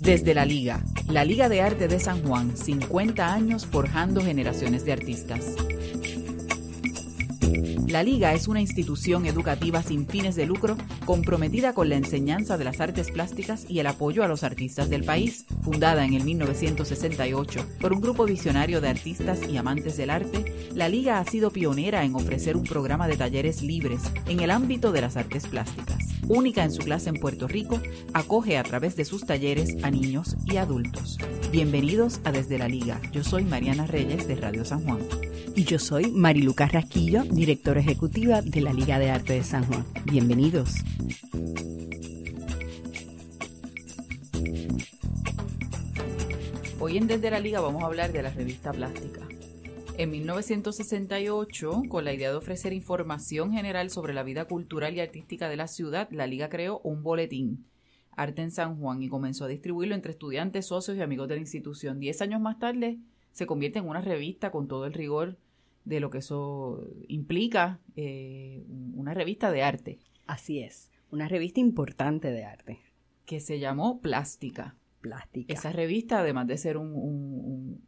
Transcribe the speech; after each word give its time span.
Desde 0.00 0.34
la 0.34 0.44
Liga, 0.44 0.82
la 1.08 1.24
Liga 1.24 1.48
de 1.48 1.60
Arte 1.60 1.86
de 1.86 2.00
San 2.00 2.22
Juan, 2.22 2.56
50 2.56 3.32
años 3.32 3.66
forjando 3.66 4.20
generaciones 4.22 4.84
de 4.84 4.92
artistas. 4.92 5.54
La 7.90 8.04
Liga 8.04 8.32
es 8.34 8.46
una 8.46 8.60
institución 8.60 9.26
educativa 9.26 9.82
sin 9.82 10.06
fines 10.06 10.36
de 10.36 10.46
lucro 10.46 10.76
comprometida 11.04 11.74
con 11.74 11.88
la 11.88 11.96
enseñanza 11.96 12.56
de 12.56 12.64
las 12.64 12.80
artes 12.80 13.10
plásticas 13.10 13.66
y 13.68 13.80
el 13.80 13.88
apoyo 13.88 14.22
a 14.22 14.28
los 14.28 14.44
artistas 14.44 14.88
del 14.90 15.04
país. 15.04 15.44
Fundada 15.62 16.04
en 16.04 16.14
el 16.14 16.22
1968 16.22 17.66
por 17.80 17.92
un 17.92 18.00
grupo 18.00 18.26
visionario 18.26 18.80
de 18.80 18.88
artistas 18.88 19.40
y 19.48 19.56
amantes 19.56 19.96
del 19.96 20.10
arte, 20.10 20.70
la 20.72 20.88
Liga 20.88 21.18
ha 21.18 21.24
sido 21.24 21.50
pionera 21.50 22.04
en 22.04 22.14
ofrecer 22.14 22.56
un 22.56 22.64
programa 22.64 23.08
de 23.08 23.16
talleres 23.16 23.60
libres 23.60 24.02
en 24.26 24.38
el 24.40 24.52
ámbito 24.52 24.92
de 24.92 25.00
las 25.00 25.16
artes 25.16 25.48
plásticas. 25.48 26.09
Única 26.30 26.62
en 26.62 26.70
su 26.70 26.82
clase 26.82 27.08
en 27.08 27.16
Puerto 27.16 27.48
Rico, 27.48 27.80
acoge 28.14 28.56
a 28.56 28.62
través 28.62 28.94
de 28.94 29.04
sus 29.04 29.26
talleres 29.26 29.74
a 29.82 29.90
niños 29.90 30.36
y 30.44 30.58
adultos. 30.58 31.18
Bienvenidos 31.50 32.20
a 32.22 32.30
Desde 32.30 32.56
la 32.56 32.68
Liga. 32.68 33.00
Yo 33.10 33.24
soy 33.24 33.42
Mariana 33.42 33.88
Reyes 33.88 34.28
de 34.28 34.36
Radio 34.36 34.64
San 34.64 34.84
Juan. 34.84 35.00
Y 35.56 35.64
yo 35.64 35.80
soy 35.80 36.12
Mariluca 36.12 36.68
Rasquillo, 36.68 37.24
directora 37.24 37.80
ejecutiva 37.80 38.42
de 38.42 38.60
la 38.60 38.72
Liga 38.72 39.00
de 39.00 39.10
Arte 39.10 39.32
de 39.32 39.42
San 39.42 39.64
Juan. 39.64 39.84
Bienvenidos. 40.04 40.74
Hoy 46.78 46.96
en 46.96 47.08
Desde 47.08 47.28
la 47.32 47.40
Liga 47.40 47.60
vamos 47.60 47.82
a 47.82 47.86
hablar 47.86 48.12
de 48.12 48.22
la 48.22 48.30
revista 48.30 48.70
plástica. 48.70 49.29
En 50.00 50.12
1968, 50.12 51.82
con 51.90 52.06
la 52.06 52.14
idea 52.14 52.30
de 52.30 52.36
ofrecer 52.36 52.72
información 52.72 53.52
general 53.52 53.90
sobre 53.90 54.14
la 54.14 54.22
vida 54.22 54.46
cultural 54.46 54.96
y 54.96 55.00
artística 55.00 55.46
de 55.46 55.58
la 55.58 55.66
ciudad, 55.66 56.08
la 56.10 56.26
Liga 56.26 56.48
creó 56.48 56.80
un 56.84 57.02
boletín, 57.02 57.66
Arte 58.12 58.40
en 58.40 58.50
San 58.50 58.78
Juan, 58.78 59.02
y 59.02 59.10
comenzó 59.10 59.44
a 59.44 59.48
distribuirlo 59.48 59.94
entre 59.94 60.12
estudiantes, 60.12 60.64
socios 60.64 60.96
y 60.96 61.02
amigos 61.02 61.28
de 61.28 61.34
la 61.34 61.42
institución. 61.42 62.00
Diez 62.00 62.22
años 62.22 62.40
más 62.40 62.58
tarde, 62.58 62.98
se 63.32 63.44
convierte 63.44 63.80
en 63.80 63.86
una 63.90 64.00
revista 64.00 64.50
con 64.50 64.68
todo 64.68 64.86
el 64.86 64.94
rigor 64.94 65.36
de 65.84 66.00
lo 66.00 66.08
que 66.08 66.16
eso 66.16 66.82
implica, 67.06 67.78
eh, 67.94 68.64
una 68.94 69.12
revista 69.12 69.52
de 69.52 69.64
arte. 69.64 69.98
Así 70.26 70.60
es, 70.60 70.90
una 71.10 71.28
revista 71.28 71.60
importante 71.60 72.30
de 72.30 72.46
arte. 72.46 72.80
Que 73.26 73.38
se 73.38 73.58
llamó 73.58 74.00
Plástica. 74.00 74.76
Plástica. 75.02 75.52
Esa 75.52 75.72
revista, 75.72 76.20
además 76.20 76.46
de 76.46 76.56
ser 76.56 76.78
un, 76.78 77.82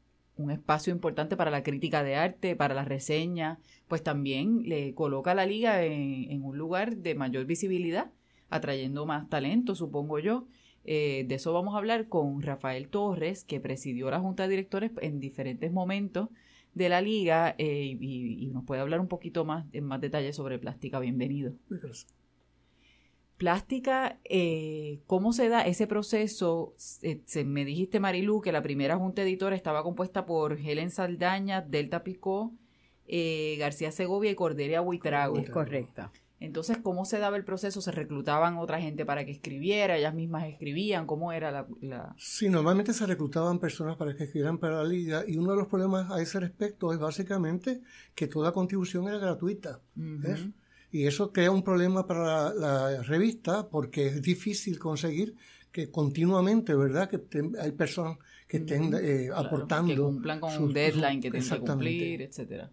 espacio 0.51 0.93
importante 0.93 1.37
para 1.37 1.51
la 1.51 1.63
crítica 1.63 2.03
de 2.03 2.17
arte, 2.17 2.57
para 2.57 2.75
la 2.75 2.85
reseña, 2.85 3.59
pues 3.89 4.03
también 4.03 4.69
le 4.69 4.95
coloca 4.95 5.33
a 5.33 5.35
la 5.35 5.47
liga 5.47 5.85
en, 5.85 6.43
un 6.43 6.59
lugar 6.59 6.97
de 6.97 7.15
mayor 7.15 7.45
visibilidad, 7.47 8.11
atrayendo 8.51 9.07
más 9.07 9.29
talento, 9.29 9.75
supongo 9.75 10.19
yo, 10.19 10.47
eh, 10.85 11.25
de 11.29 11.35
eso 11.37 11.53
vamos 11.53 11.75
a 11.75 11.79
hablar 11.79 12.09
con 12.09 12.43
Rafael 12.43 12.89
Torres, 12.89 13.45
que 13.45 13.61
presidió 13.61 14.11
la 14.11 14.21
Junta 14.21 14.45
de 14.45 14.51
Directores 14.51 14.91
en 15.01 15.21
diferentes 15.21 15.73
momentos 15.73 16.29
de 16.75 16.89
la 16.89 17.01
liga 17.01 17.55
eh, 17.59 17.97
y, 18.01 18.47
nos 18.53 18.65
puede 18.65 18.81
hablar 18.81 19.01
un 19.01 19.09
poquito 19.09 19.45
más 19.45 19.67
en 19.73 19.85
más 19.85 20.01
detalle 20.01 20.33
sobre 20.33 20.59
plástica. 20.59 20.99
Bienvenido. 20.99 21.53
Plástica, 23.43 24.21
eh, 24.23 25.01
¿cómo 25.09 25.33
se 25.33 25.49
da 25.49 25.63
ese 25.63 25.89
proceso? 25.89 26.75
Se, 26.77 27.45
me 27.45 27.65
dijiste, 27.65 27.99
Marilu, 27.99 28.41
que 28.41 28.53
la 28.53 28.63
primera 28.63 28.97
junta 28.97 29.23
editora 29.23 29.57
estaba 29.57 29.83
compuesta 29.83 30.27
por 30.27 30.61
Helen 30.61 30.91
Saldaña, 30.93 31.61
Delta 31.61 32.05
Picó, 32.05 32.53
García 33.59 33.91
Segovia 33.91 34.31
y 34.31 34.37
Cordelia 34.37 34.81
Buitrago. 34.81 35.39
Es 35.39 35.51
correcto. 35.51 36.13
Entonces, 36.39 36.79
¿cómo 36.79 37.05
se 37.05 37.19
daba 37.19 37.37
el 37.37 37.45
proceso? 37.45 37.81
¿Se 37.81 37.91
reclutaban 37.91 38.59
otra 38.59 38.81
gente 38.81 39.05
para 39.05 39.25
que 39.25 39.33
escribiera? 39.33 39.97
¿Ellas 39.97 40.15
mismas 40.15 40.47
escribían? 40.47 41.07
¿Cómo 41.07 41.33
era 41.33 41.67
la, 41.81 42.15
Sí, 42.19 42.49
normalmente 42.49 42.93
se 42.93 43.07
reclutaban 43.07 43.59
personas 43.59 43.97
para 43.97 44.17
que 44.17 44.23
escribieran 44.23 44.59
para 44.59 44.79
la 44.79 44.85
liga 44.85 45.25
y 45.27 45.37
uno 45.37 45.51
de 45.51 45.57
los 45.57 45.67
problemas 45.67 46.13
a 46.13 46.23
ese 46.23 46.39
respecto 46.39 46.93
es 46.93 47.01
básicamente 47.01 47.81
que 48.15 48.29
toda 48.29 48.53
contribución 48.53 49.09
era 49.09 49.19
gratuita. 49.19 49.81
Y 50.93 51.07
eso 51.07 51.33
crea 51.33 51.51
un 51.51 51.63
problema 51.63 52.07
para 52.07 52.53
la, 52.53 53.03
revista 53.03 53.69
porque 53.69 54.09
es 54.09 54.23
difícil 54.23 54.79
conseguir 54.79 55.35
que 55.73 55.91
continuamente, 55.91 56.75
¿verdad? 56.75 57.09
Que 57.09 57.19
hay 57.59 57.73
personas 57.73 58.19
que 58.47 58.59
estén 58.59 58.95
eh, 58.95 59.31
aportando. 59.35 59.95
Que 59.95 60.01
cumplan 60.01 60.39
con 60.39 60.63
un 60.63 60.73
deadline 60.73 61.21
que 61.23 61.31
tienen 61.31 61.49
que 61.49 61.59
cumplir, 61.61 62.23
etcétera. 62.23 62.71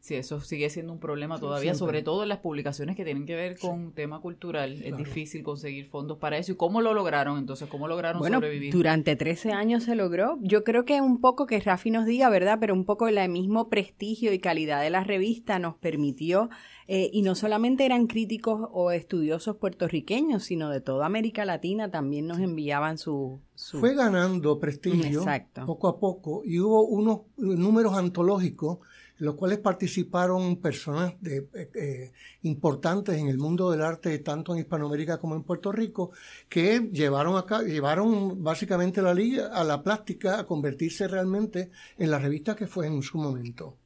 Sí, 0.00 0.14
eso 0.14 0.40
sigue 0.40 0.70
siendo 0.70 0.94
un 0.94 0.98
problema 0.98 1.38
todavía, 1.38 1.74
sobre 1.74 2.02
todo 2.02 2.22
en 2.22 2.30
las 2.30 2.38
publicaciones 2.38 2.96
que 2.96 3.04
tienen 3.04 3.26
que 3.26 3.34
ver 3.34 3.58
con 3.58 3.92
tema 3.92 4.20
cultural. 4.20 4.80
Es 4.82 4.96
difícil 4.96 5.42
conseguir 5.42 5.88
fondos 5.88 6.16
para 6.16 6.38
eso. 6.38 6.52
¿Y 6.52 6.56
cómo 6.56 6.80
lo 6.80 6.94
lograron 6.94 7.36
entonces? 7.36 7.68
¿Cómo 7.68 7.86
lograron 7.86 8.18
bueno, 8.18 8.38
sobrevivir? 8.38 8.72
Durante 8.72 9.14
13 9.14 9.52
años 9.52 9.84
se 9.84 9.94
logró. 9.94 10.38
Yo 10.40 10.64
creo 10.64 10.86
que 10.86 11.02
un 11.02 11.20
poco 11.20 11.44
que 11.44 11.60
Rafi 11.60 11.90
nos 11.90 12.06
diga, 12.06 12.30
¿verdad? 12.30 12.56
Pero 12.58 12.72
un 12.72 12.86
poco 12.86 13.08
el 13.08 13.28
mismo 13.28 13.68
prestigio 13.68 14.32
y 14.32 14.38
calidad 14.38 14.80
de 14.80 14.88
la 14.88 15.04
revista 15.04 15.58
nos 15.58 15.76
permitió, 15.76 16.48
eh, 16.92 17.08
y 17.12 17.22
no 17.22 17.34
solamente 17.34 17.84
eran 17.84 18.08
críticos 18.08 18.68
o 18.72 18.90
estudiosos 18.90 19.56
puertorriqueños, 19.58 20.42
sino 20.42 20.70
de 20.70 20.80
toda 20.80 21.06
América 21.06 21.44
Latina 21.44 21.90
también 21.90 22.26
nos 22.26 22.40
enviaban 22.40 22.98
su... 22.98 23.38
Fue 23.54 23.94
ganando 23.94 24.58
prestigio 24.58 25.22
poco 25.66 25.86
a 25.86 26.00
poco 26.00 26.42
y 26.44 26.58
hubo 26.58 26.82
unos 26.82 27.20
números 27.36 27.94
antológicos 27.94 28.78
en 29.20 29.26
los 29.26 29.34
cuales 29.34 29.58
participaron 29.58 30.56
personas 30.56 31.14
de, 31.20 31.46
eh, 31.54 31.70
eh, 31.74 32.12
importantes 32.42 33.18
en 33.18 33.28
el 33.28 33.36
mundo 33.36 33.70
del 33.70 33.82
arte, 33.82 34.18
tanto 34.20 34.54
en 34.54 34.60
Hispanoamérica 34.60 35.18
como 35.18 35.36
en 35.36 35.42
Puerto 35.42 35.70
Rico, 35.70 36.10
que 36.48 36.88
llevaron 36.90 37.36
acá, 37.36 37.62
llevaron 37.62 38.42
básicamente 38.42 39.02
la 39.02 39.12
liga 39.12 39.48
a 39.48 39.62
la 39.62 39.82
plástica 39.82 40.40
a 40.40 40.46
convertirse 40.46 41.06
realmente 41.06 41.70
en 41.98 42.10
la 42.10 42.18
revista 42.18 42.56
que 42.56 42.66
fue 42.66 42.86
en 42.86 43.02
su 43.02 43.18
momento. 43.18 43.76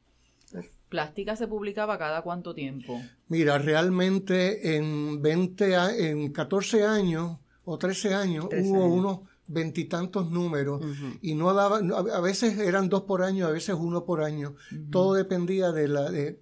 ¿Plástica 0.89 1.35
se 1.35 1.49
publicaba 1.49 1.99
cada 1.99 2.23
cuánto 2.23 2.55
tiempo? 2.55 3.03
Mira, 3.27 3.59
realmente 3.59 4.77
en 4.77 5.21
20, 5.21 6.09
en 6.11 6.33
14 6.33 6.85
años 6.85 7.39
o 7.65 7.77
13 7.77 8.15
años 8.15 8.47
hubo 8.63 8.87
unos 8.87 9.21
veintitantos 9.47 10.31
números 10.31 10.83
y 11.21 11.35
no 11.35 11.53
daba, 11.53 11.79
a 11.79 12.21
veces 12.21 12.59
eran 12.59 12.89
dos 12.89 13.03
por 13.03 13.23
año, 13.23 13.47
a 13.47 13.51
veces 13.51 13.77
uno 13.79 14.05
por 14.05 14.23
año. 14.23 14.55
Todo 14.91 15.15
dependía 15.15 15.73
de, 15.73 15.89
la, 15.89 16.11
de, 16.11 16.41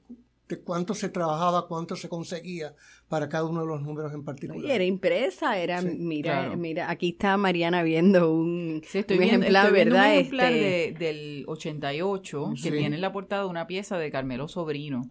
cuánto 0.64 0.94
se 0.94 1.08
trabajaba, 1.08 1.66
cuánto 1.66 1.96
se 1.96 2.08
conseguía 2.08 2.74
para 3.08 3.28
cada 3.28 3.44
uno 3.44 3.60
de 3.60 3.66
los 3.66 3.82
números 3.82 4.12
en 4.14 4.24
particular. 4.24 4.70
era 4.70 4.84
impresa, 4.84 5.58
era, 5.58 5.82
mira, 5.82 6.56
mira, 6.56 6.90
aquí 6.90 7.10
está 7.10 7.36
Mariana 7.36 7.82
viendo 7.82 8.32
un, 8.32 8.82
ejemplar, 8.92 9.72
¿verdad? 9.72 10.06
Un 10.06 10.12
ejemplar 10.12 10.52
este 10.52 10.94
del 10.98 11.44
88 11.46 12.54
que 12.62 12.70
tiene 12.70 12.96
en 12.96 13.00
la 13.02 13.12
portada 13.12 13.46
una 13.46 13.66
pieza 13.66 13.98
de 13.98 14.10
Carmelo 14.10 14.48
Sobrino, 14.48 15.10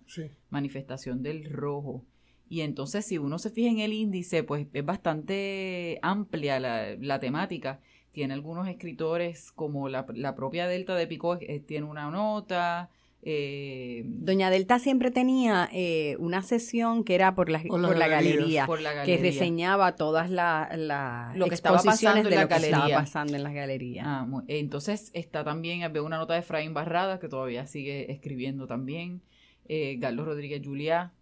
Manifestación 0.50 1.22
del 1.22 1.52
Rojo. 1.52 2.06
Y 2.52 2.64
entonces 2.64 3.06
si 3.06 3.18
uno 3.18 3.40
se 3.40 3.50
fija 3.50 3.70
en 3.70 3.80
el 3.80 3.94
índice, 3.94 4.44
pues 4.44 4.68
es 4.74 4.84
bastante 4.84 6.00
amplia 6.02 6.60
la, 6.60 6.98
la 7.00 7.18
temática. 7.18 7.80
Tiene 8.12 8.34
algunos 8.34 8.68
escritores 8.68 9.54
como 9.54 9.88
la, 9.88 10.06
la 10.14 10.36
propia 10.36 10.68
Delta 10.68 10.94
de 10.96 11.08
Picó, 11.08 11.38
eh, 11.40 11.62
tiene 11.66 11.86
una 11.86 12.12
nota. 12.12 12.90
Eh, 13.22 14.04
Doña 14.04 14.50
Delta 14.50 14.80
siempre 14.80 15.12
tenía 15.12 15.70
eh, 15.72 16.18
una 16.20 16.44
sesión 16.44 17.06
que 17.06 17.16
era 17.16 17.36
por 17.36 17.50
la, 17.50 17.62
por, 17.62 17.80
la 17.80 18.10
galería, 18.10 18.68
que 19.06 19.16
reseñaba 19.16 19.96
todas 19.96 20.30
las 20.30 20.78
la 20.78 21.32
lo 21.34 21.48
que 21.48 21.56
estaba 21.56 21.82
pasando 21.82 22.28
en 22.28 22.36
la 22.36 22.48
galería. 22.48 22.98
pasando 22.98 23.38
en 23.38 23.44
las 23.44 23.54
galerías. 23.54 24.06
Ah, 24.06 24.28
entonces 24.50 25.10
está 25.14 25.46
también, 25.46 25.90
veo 25.94 26.04
una 26.04 26.18
nota 26.18 26.34
de 26.34 26.42
Efraín 26.42 26.74
Barrada, 26.74 27.18
que 27.18 27.30
todavía 27.30 27.66
sigue 27.66 28.12
escribiendo 28.12 28.68
también. 28.68 29.22
Eh, 29.70 29.98
Carlos 30.02 30.26
Rodríguez 30.26 30.62
Juliá, 30.62 31.14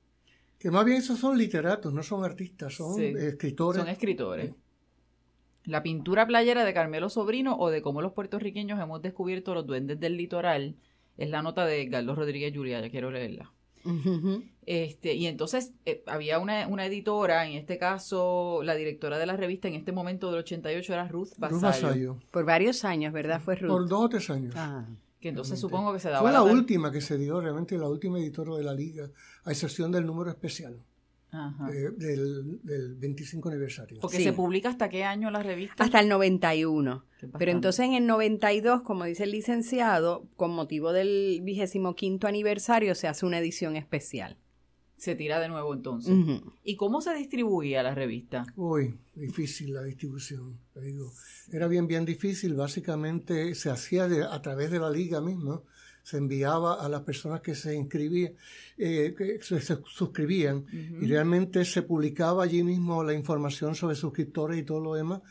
que 0.59 0.69
más 0.69 0.85
bien 0.85 0.97
esos 0.97 1.17
son 1.17 1.37
literatos, 1.37 1.93
no 1.93 2.03
son 2.03 2.23
artistas, 2.25 2.75
son 2.75 3.01
escritores. 3.01 3.81
Son 3.81 3.89
escritores. 3.89 4.53
La 5.63 5.81
pintura 5.83 6.27
playera 6.27 6.65
de 6.65 6.73
Carmelo 6.73 7.09
Sobrino 7.09 7.57
o 7.57 7.69
de 7.69 7.81
cómo 7.81 8.01
los 8.01 8.11
puertorriqueños 8.11 8.79
hemos 8.79 9.01
descubierto 9.01 9.53
los 9.53 9.65
duendes 9.65 9.99
del 9.99 10.17
litoral 10.17 10.75
es 11.17 11.29
la 11.29 11.41
nota 11.41 11.65
de 11.65 11.89
Carlos 11.89 12.17
Rodríguez 12.17 12.53
Yuria, 12.53 12.81
ya 12.81 12.89
quiero 12.89 13.09
leerla. 13.09 13.51
este, 14.65 15.13
y 15.13 15.27
entonces 15.27 15.71
eh, 15.85 16.03
había 16.05 16.39
una, 16.39 16.85
editora, 16.85 17.47
en 17.47 17.53
este 17.53 17.77
caso 17.77 18.61
la 18.63 18.75
directora 18.75 19.17
de 19.17 19.25
la 19.25 19.37
revista 19.37 19.69
en 19.69 19.75
este 19.75 19.93
momento 19.93 20.29
del 20.29 20.41
88 20.41 20.93
era 20.93 21.07
Ruth 21.07 21.29
Basayo. 21.37 22.17
Por 22.31 22.43
varios 22.43 22.83
años, 22.83 23.13
¿verdad? 23.13 23.41
Fue 23.41 23.55
Ruth. 23.55 23.69
Por 23.69 23.87
dos 23.87 24.05
o 24.05 24.09
tres 24.09 24.29
años. 24.29 24.53
Ah. 24.57 24.85
Que 25.19 25.29
entonces 25.29 25.59
supongo 25.59 25.93
que 25.93 25.99
se 25.99 26.09
daba. 26.09 26.21
Fue 26.21 26.31
la, 26.31 26.43
última 26.43 26.91
que 26.91 27.01
se 27.01 27.17
dio, 27.17 27.41
realmente 27.41 27.77
la 27.77 27.89
última 27.89 28.19
editora 28.19 28.55
de 28.55 28.63
la 28.63 28.73
liga, 28.73 29.09
a 29.43 29.51
excepción 29.51 29.91
del 29.91 30.05
número 30.05 30.29
especial. 30.29 30.81
del, 31.67 32.59
del, 32.63 32.95
25 32.95 33.49
aniversario. 33.49 33.99
Porque 33.99 34.23
se 34.23 34.33
publica 34.33 34.69
hasta 34.69 34.89
qué 34.89 35.03
año 35.03 35.29
la 35.29 35.43
revista? 35.43 35.83
Hasta 35.83 35.99
el 35.99 36.09
91. 36.09 37.05
Pero 37.37 37.51
entonces 37.51 37.85
en 37.85 37.93
el 37.93 38.07
92, 38.07 38.81
como 38.83 39.03
dice 39.03 39.23
el 39.23 39.31
licenciado, 39.31 40.27
con 40.37 40.51
motivo 40.51 40.93
del 40.93 41.41
25 41.43 42.25
aniversario 42.25 42.95
se 42.95 43.07
hace 43.07 43.25
una 43.25 43.39
edición 43.39 43.75
especial. 43.75 44.37
Se 44.99 45.15
tira 45.15 45.39
de 45.39 45.47
nuevo 45.47 45.73
entonces. 45.73 46.13
¿Y 46.63 46.75
cómo 46.75 47.01
se 47.01 47.13
distribuía 47.15 47.81
la 47.81 47.95
revista? 47.95 48.45
Uy, 48.57 48.93
difícil 49.15 49.73
la 49.73 49.81
distribución, 49.83 50.57
te 50.73 50.81
digo. 50.81 51.11
Era 51.51 51.67
bien, 51.67 51.87
bien 51.87 52.05
difícil. 52.05 52.53
Básicamente 52.53 53.55
se 53.55 53.69
hacía 53.69 54.05
a 54.05 54.41
través 54.41 54.71
de 54.71 54.79
la 54.79 54.89
liga 54.89 55.21
misma. 55.21 55.61
Se 56.03 56.17
enviaba 56.17 56.83
a 56.83 56.89
las 56.89 57.01
personas 57.01 57.39
que 57.41 57.55
se 57.55 57.75
inscribían, 57.75 58.33
eh, 58.77 59.13
que 59.17 59.39
se, 59.41 59.59
suscribían, 59.85 60.65
y 60.71 61.05
realmente 61.05 61.63
se 61.65 61.83
publicaba 61.83 62.43
allí 62.43 62.63
mismo 62.63 63.03
la 63.03 63.13
información 63.13 63.75
sobre 63.75 63.95
suscriptores 63.95 64.59
y 64.59 64.63
todo 64.63 64.79
lo 64.79 64.93
demás. 64.95 65.21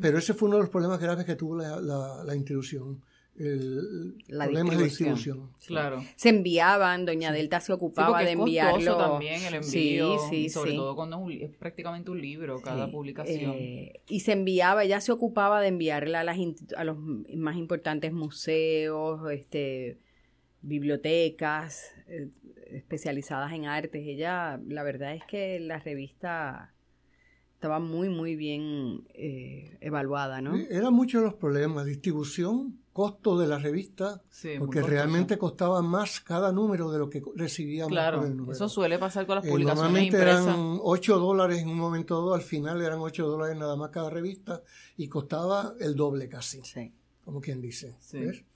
Pero 0.00 0.18
ese 0.18 0.34
fue 0.34 0.48
uno 0.48 0.56
de 0.56 0.64
los 0.64 0.70
problemas 0.70 1.00
graves 1.00 1.24
que 1.24 1.36
tuvo 1.36 1.56
la, 1.56 1.80
la, 1.80 2.24
la 2.24 2.34
institución 2.34 3.00
el 3.36 4.16
la 4.28 4.44
problema 4.44 4.76
de 4.76 4.84
distribución. 4.84 5.50
Claro. 5.66 6.04
Se 6.16 6.28
enviaban, 6.28 7.04
Doña 7.04 7.32
Delta 7.32 7.60
se 7.60 7.72
ocupaba 7.72 8.22
de 8.22 8.32
enviarlo. 8.32 8.96
también 8.96 9.42
el 9.42 9.54
envío, 9.54 10.18
sí, 10.30 10.44
sí, 10.44 10.48
sobre 10.50 10.74
todo 10.74 10.94
cuando 10.94 11.26
es, 11.30 11.50
prácticamente 11.56 12.10
un 12.10 12.20
libro 12.20 12.60
cada 12.60 12.90
publicación. 12.90 13.52
Eh, 13.54 14.00
y 14.08 14.20
se 14.20 14.32
enviaba, 14.32 14.84
ella 14.84 15.00
se 15.00 15.12
ocupaba 15.12 15.60
de 15.60 15.68
enviarla 15.68 16.20
a, 16.20 16.24
las, 16.24 16.38
a 16.76 16.84
los 16.84 16.96
más 16.98 17.56
importantes 17.56 18.12
museos, 18.12 19.20
este, 19.30 19.98
bibliotecas 20.62 21.92
eh, 22.06 22.30
especializadas 22.70 23.52
en 23.52 23.66
artes. 23.66 24.06
Ella, 24.06 24.60
la 24.66 24.82
verdad 24.82 25.14
es 25.14 25.24
que 25.24 25.58
la 25.60 25.78
revista 25.78 26.72
estaba 27.54 27.78
muy, 27.78 28.08
muy 28.10 28.36
bien 28.36 29.04
eh, 29.14 29.78
evaluada, 29.80 30.40
¿no? 30.40 30.54
Eran 30.70 30.92
muchos 30.92 31.22
los 31.22 31.34
problemas, 31.34 31.86
distribución, 31.86 32.78
costo 32.94 33.36
de 33.36 33.48
la 33.48 33.58
revista, 33.58 34.22
porque 34.60 34.80
realmente 34.80 35.36
costaba 35.36 35.82
más 35.82 36.20
cada 36.20 36.52
número 36.52 36.92
de 36.92 36.98
lo 37.00 37.10
que 37.10 37.20
recibíamos 37.34 37.90
claro, 37.90 38.18
por 38.20 38.28
el 38.28 38.36
número. 38.36 38.52
Eso 38.52 38.68
suele 38.68 39.00
pasar 39.00 39.26
con 39.26 39.34
las 39.34 39.44
eh, 39.44 39.50
publicaciones 39.50 39.92
Normalmente 39.92 40.16
eran 40.16 40.78
8 40.80 41.18
dólares 41.18 41.58
en 41.58 41.68
un 41.68 41.76
momento 41.76 42.14
dado, 42.14 42.34
al 42.34 42.42
final 42.42 42.80
eran 42.80 43.00
8 43.00 43.26
dólares 43.26 43.58
nada 43.58 43.74
más 43.74 43.90
cada 43.90 44.10
revista 44.10 44.62
y 44.96 45.08
costaba 45.08 45.74
el 45.80 45.96
doble 45.96 46.28
casi. 46.28 46.62
Como 47.24 47.40
quien 47.40 47.60
dice. 47.60 47.96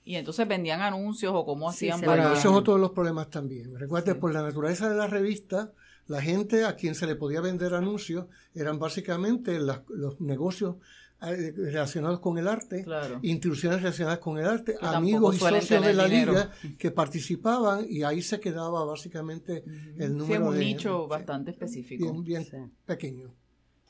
Y 0.05 0.15
entonces 0.15 0.47
vendían 0.47 0.79
anuncios 0.81 1.33
o 1.35 1.43
cómo 1.43 1.69
hacían 1.69 1.99
para... 1.99 2.21
Bueno, 2.21 2.33
eso 2.33 2.49
es 2.49 2.55
otro 2.55 2.75
de 2.75 2.79
los 2.79 2.91
problemas 2.91 3.29
también. 3.29 3.77
Recuerde, 3.77 4.15
por 4.15 4.33
la 4.33 4.41
naturaleza 4.41 4.89
de 4.89 4.95
la 4.95 5.07
revista, 5.07 5.73
la 6.07 6.21
gente 6.21 6.63
a 6.63 6.77
quien 6.77 6.95
se 6.95 7.07
le 7.07 7.15
podía 7.15 7.41
vender 7.41 7.73
anuncios 7.73 8.27
eran 8.55 8.79
básicamente 8.79 9.59
los 9.59 10.21
negocios 10.21 10.77
eh, 10.77 10.81
relacionados 11.21 12.19
con 12.19 12.37
el 12.37 12.47
arte, 12.47 12.85
instituciones 13.21 13.81
relacionadas 13.81 14.19
con 14.19 14.37
el 14.37 14.45
arte, 14.45 14.75
amigos 14.81 15.35
y 15.35 15.39
socios 15.39 15.85
de 15.85 15.93
la 15.93 16.07
liga 16.07 16.51
que 16.77 16.91
participaban 16.91 17.85
y 17.89 18.03
ahí 18.03 18.21
se 18.21 18.39
quedaba 18.39 18.85
básicamente 18.85 19.63
el 19.97 20.15
número. 20.15 20.27
Sí, 20.27 20.33
es 20.33 20.49
un 20.49 20.59
nicho 20.59 21.07
bastante 21.07 21.51
específico. 21.51 22.13
Bien, 22.21 22.45
pequeño. 22.85 23.33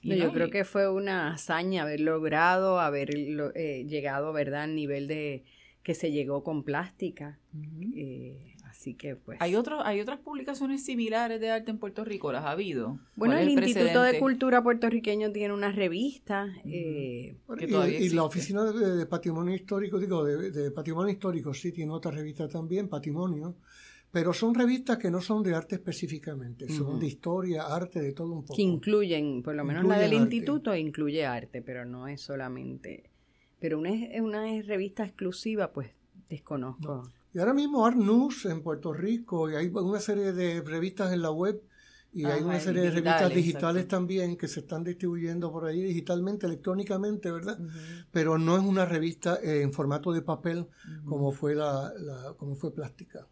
yo 0.01 0.31
creo 0.31 0.49
que 0.49 0.65
fue 0.65 0.89
una 0.89 1.33
hazaña 1.33 1.83
haber 1.83 1.99
logrado, 1.99 2.79
haber 2.79 3.09
eh, 3.15 3.85
llegado, 3.87 4.33
¿verdad?, 4.33 4.63
al 4.63 4.75
nivel 4.75 5.07
de 5.07 5.43
que 5.83 5.93
se 5.93 6.11
llegó 6.11 6.43
con 6.43 6.63
plástica. 6.63 7.39
Así 8.79 8.93
que 8.93 9.17
pues. 9.17 9.37
¿Hay, 9.41 9.55
otros 9.55 9.81
hay 9.83 9.99
otras 9.99 10.21
publicaciones 10.21 10.85
similares 10.85 11.41
de 11.41 11.51
arte 11.51 11.69
en 11.69 11.79
Puerto 11.79 12.05
Rico? 12.05 12.31
¿Las 12.31 12.45
ha 12.45 12.51
habido? 12.51 12.97
Bueno, 13.17 13.37
el, 13.37 13.49
Instituto 13.49 14.03
de 14.03 14.17
Cultura 14.17 14.63
puertorriqueño 14.63 15.33
tiene 15.33 15.53
una 15.53 15.69
revista. 15.69 16.47
Eh, 16.63 17.35
y, 17.59 18.09
la 18.11 18.23
Oficina 18.23 18.63
de, 18.71 19.05
Patrimonio 19.05 19.53
Histórico, 19.53 19.99
digo, 19.99 20.23
de, 20.23 20.71
Patrimonio 20.71 21.11
Histórico 21.11 21.53
sí 21.53 21.73
tiene 21.73 21.91
otra 21.91 22.11
revista 22.11 22.47
también, 22.47 22.87
Patrimonio. 22.87 23.57
Pero 24.11 24.31
son 24.31 24.55
revistas 24.55 24.97
que 24.97 25.11
no 25.11 25.19
son 25.19 25.43
de 25.43 25.53
arte 25.53 25.75
específicamente, 25.75 26.69
son 26.69 27.01
de 27.01 27.07
historia, 27.07 27.63
arte, 27.63 28.01
de 28.01 28.13
todo 28.13 28.31
un 28.31 28.43
poco. 28.43 28.55
Que 28.55 28.61
incluyen, 28.61 29.43
por 29.43 29.55
lo 29.55 29.65
menos 29.65 29.83
la 29.83 29.99
del 29.99 30.13
instituto 30.13 30.73
incluye 30.73 31.25
arte, 31.25 31.61
pero 31.61 31.83
no 31.83 32.07
es 32.07 32.21
solamente. 32.21 33.09
Pero 33.59 33.77
una, 33.77 33.91
una 34.21 34.61
revista 34.61 35.03
exclusiva, 35.03 35.73
pues 35.73 35.89
desconozco. 36.29 37.03
Y 37.33 37.39
ahora 37.39 37.53
mismo 37.53 37.85
Art 37.85 37.97
News 37.97 38.45
en 38.45 38.61
Puerto 38.61 38.93
Rico, 38.93 39.49
y 39.49 39.55
hay 39.55 39.67
una 39.67 39.99
serie 39.99 40.33
de 40.33 40.61
revistas 40.61 41.13
en 41.13 41.21
la 41.21 41.31
web, 41.31 41.61
y 42.11 42.25
hay 42.25 42.41
una 42.41 42.59
serie 42.59 42.81
de 42.81 42.91
revistas 42.91 43.33
digitales 43.33 43.87
también 43.87 44.35
que 44.35 44.47
se 44.47 44.61
están 44.61 44.83
distribuyendo 44.83 45.51
por 45.51 45.65
ahí 45.65 45.81
digitalmente, 45.81 46.47
electrónicamente, 46.47 47.31
¿verdad? 47.31 47.59
Pero 48.11 48.39
no 48.39 48.57
es 48.57 48.63
una 48.63 48.85
revista 48.85 49.37
eh, 49.43 49.61
en 49.61 49.71
formato 49.71 50.11
de 50.11 50.23
papel 50.23 50.65
como 51.05 51.31
fue 51.31 51.53
la, 51.53 51.93
como 52.37 52.55
fue 52.55 52.73
plástica. 52.73 53.27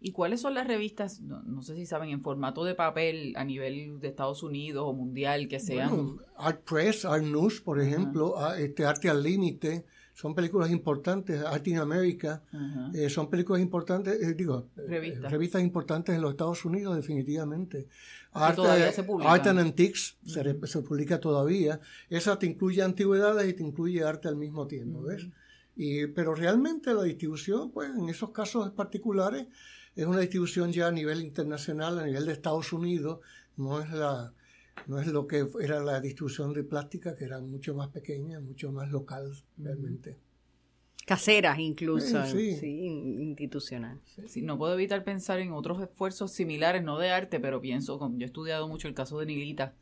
¿Y 0.00 0.12
cuáles 0.12 0.40
son 0.42 0.54
las 0.54 0.66
revistas, 0.66 1.20
no, 1.20 1.62
sé 1.62 1.76
si 1.76 1.86
saben, 1.86 2.10
en 2.10 2.22
formato 2.22 2.64
de 2.64 2.74
papel 2.74 3.32
a 3.36 3.44
nivel 3.44 4.00
de 4.00 4.08
Estados 4.08 4.42
Unidos 4.42 4.84
o 4.86 4.92
mundial 4.92 5.48
que 5.48 5.60
sean? 5.60 6.18
Art 6.36 6.62
Press, 6.62 7.06
Art 7.06 7.24
News, 7.24 7.60
por 7.60 7.80
ejemplo, 7.80 8.34
este 8.54 8.84
Arte 8.84 9.08
al 9.08 9.22
Límite, 9.22 9.86
son 10.14 10.32
películas 10.32 10.70
importantes, 10.70 11.42
Art 11.42 11.66
in 11.66 11.78
America, 11.78 12.40
eh, 12.94 13.10
son 13.10 13.28
películas 13.28 13.60
importantes, 13.60 14.22
eh, 14.22 14.34
digo, 14.34 14.68
eh, 14.76 15.18
revistas 15.28 15.60
importantes 15.60 16.14
en 16.14 16.22
los 16.22 16.30
Estados 16.30 16.64
Unidos, 16.64 16.94
definitivamente. 16.94 17.88
Art, 18.32 18.58
Art 18.60 19.46
and 19.48 19.58
Antiques 19.58 20.16
se, 20.24 20.82
publica 20.82 21.18
todavía. 21.18 21.80
Esa 22.08 22.38
te 22.38 22.46
incluye 22.46 22.82
antigüedades 22.82 23.48
y 23.48 23.54
te 23.54 23.64
incluye 23.64 24.04
arte 24.04 24.28
al 24.28 24.36
mismo 24.36 24.68
tiempo, 24.68 25.02
¿ves? 25.02 25.26
Y, 25.76 26.06
pero 26.06 26.34
realmente 26.36 26.94
la 26.94 27.02
distribución, 27.02 27.72
pues 27.72 27.90
en 27.90 28.08
esos 28.08 28.30
casos 28.30 28.70
particulares, 28.70 29.48
es 29.96 30.06
una 30.06 30.20
distribución 30.20 30.70
ya 30.70 30.86
a 30.86 30.92
nivel 30.92 31.22
internacional, 31.22 31.98
a 31.98 32.06
nivel 32.06 32.26
de 32.26 32.32
Estados 32.32 32.72
Unidos, 32.72 33.18
no 33.56 33.80
es 33.80 33.90
la 33.90 34.32
no 34.86 35.00
es 35.00 35.06
lo 35.06 35.26
que 35.26 35.46
era 35.60 35.82
la 35.82 36.00
distribución 36.00 36.52
de 36.52 36.64
plástica, 36.64 37.16
que 37.16 37.24
era 37.24 37.40
mucho 37.40 37.74
más 37.74 37.88
pequeña, 37.88 38.40
mucho 38.40 38.72
más 38.72 38.90
local 38.90 39.32
realmente. 39.56 40.18
Caseras 41.06 41.58
incluso, 41.58 42.24
sí, 42.24 42.56
institucional. 43.20 44.00
Sí, 44.26 44.40
no 44.40 44.56
puedo 44.56 44.72
evitar 44.72 45.04
pensar 45.04 45.38
en 45.38 45.52
otros 45.52 45.82
esfuerzos 45.82 46.32
similares, 46.32 46.82
no 46.82 46.98
de 46.98 47.10
arte, 47.10 47.40
pero 47.40 47.60
pienso, 47.60 47.98
yo 47.98 48.24
he 48.24 48.24
estudiado 48.24 48.68
mucho 48.68 48.88
el 48.88 48.94
caso 48.94 49.18
de 49.18 49.26
Nilita, 49.26 49.74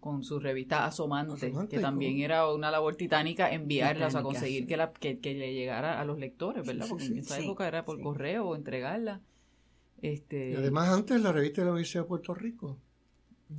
con 0.00 0.24
su 0.24 0.40
revista 0.40 0.86
Asomante, 0.86 1.52
que 1.68 1.78
también 1.78 2.18
era 2.20 2.50
una 2.50 2.70
labor 2.70 2.96
titánica 2.96 3.52
enviarlas, 3.52 4.14
a 4.14 4.22
conseguir 4.22 4.66
que, 4.66 4.78
la, 4.78 4.92
que, 4.94 5.18
le 5.22 5.52
llegara 5.52 6.00
a 6.00 6.04
los 6.06 6.18
lectores, 6.18 6.66
¿verdad? 6.66 6.86
Porque 6.88 7.04
en 7.04 7.18
esa 7.18 7.38
época 7.38 7.68
era 7.68 7.84
por 7.84 8.00
correo 8.00 8.48
o 8.48 8.56
entregarla. 8.56 9.20
Este... 10.00 10.52
Y 10.52 10.54
además 10.54 10.88
antes 10.88 11.20
la 11.20 11.32
revista 11.32 11.60
de 11.60 11.66
la 11.66 11.72
Universidad 11.72 12.04
de 12.04 12.08
Puerto 12.08 12.34
Rico 12.34 12.78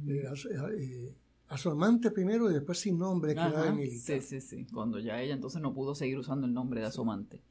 eh, 0.08 1.16
asomante 1.48 2.12
primero 2.12 2.50
y 2.50 2.54
después 2.54 2.80
sin 2.80 2.98
nombre 2.98 3.34
que 3.34 3.40
era 3.42 3.72
de 3.72 3.88
Sí, 3.90 4.22
sí, 4.22 4.42
sí. 4.42 4.68
Cuando 4.74 5.00
ya 5.00 5.22
ella 5.22 5.34
entonces 5.34 5.62
no 5.62 5.74
pudo 5.74 5.96
seguir 5.96 6.18
usando 6.18 6.46
el 6.46 6.54
nombre 6.54 6.82
de 6.82 6.88
Asomante. 6.88 7.42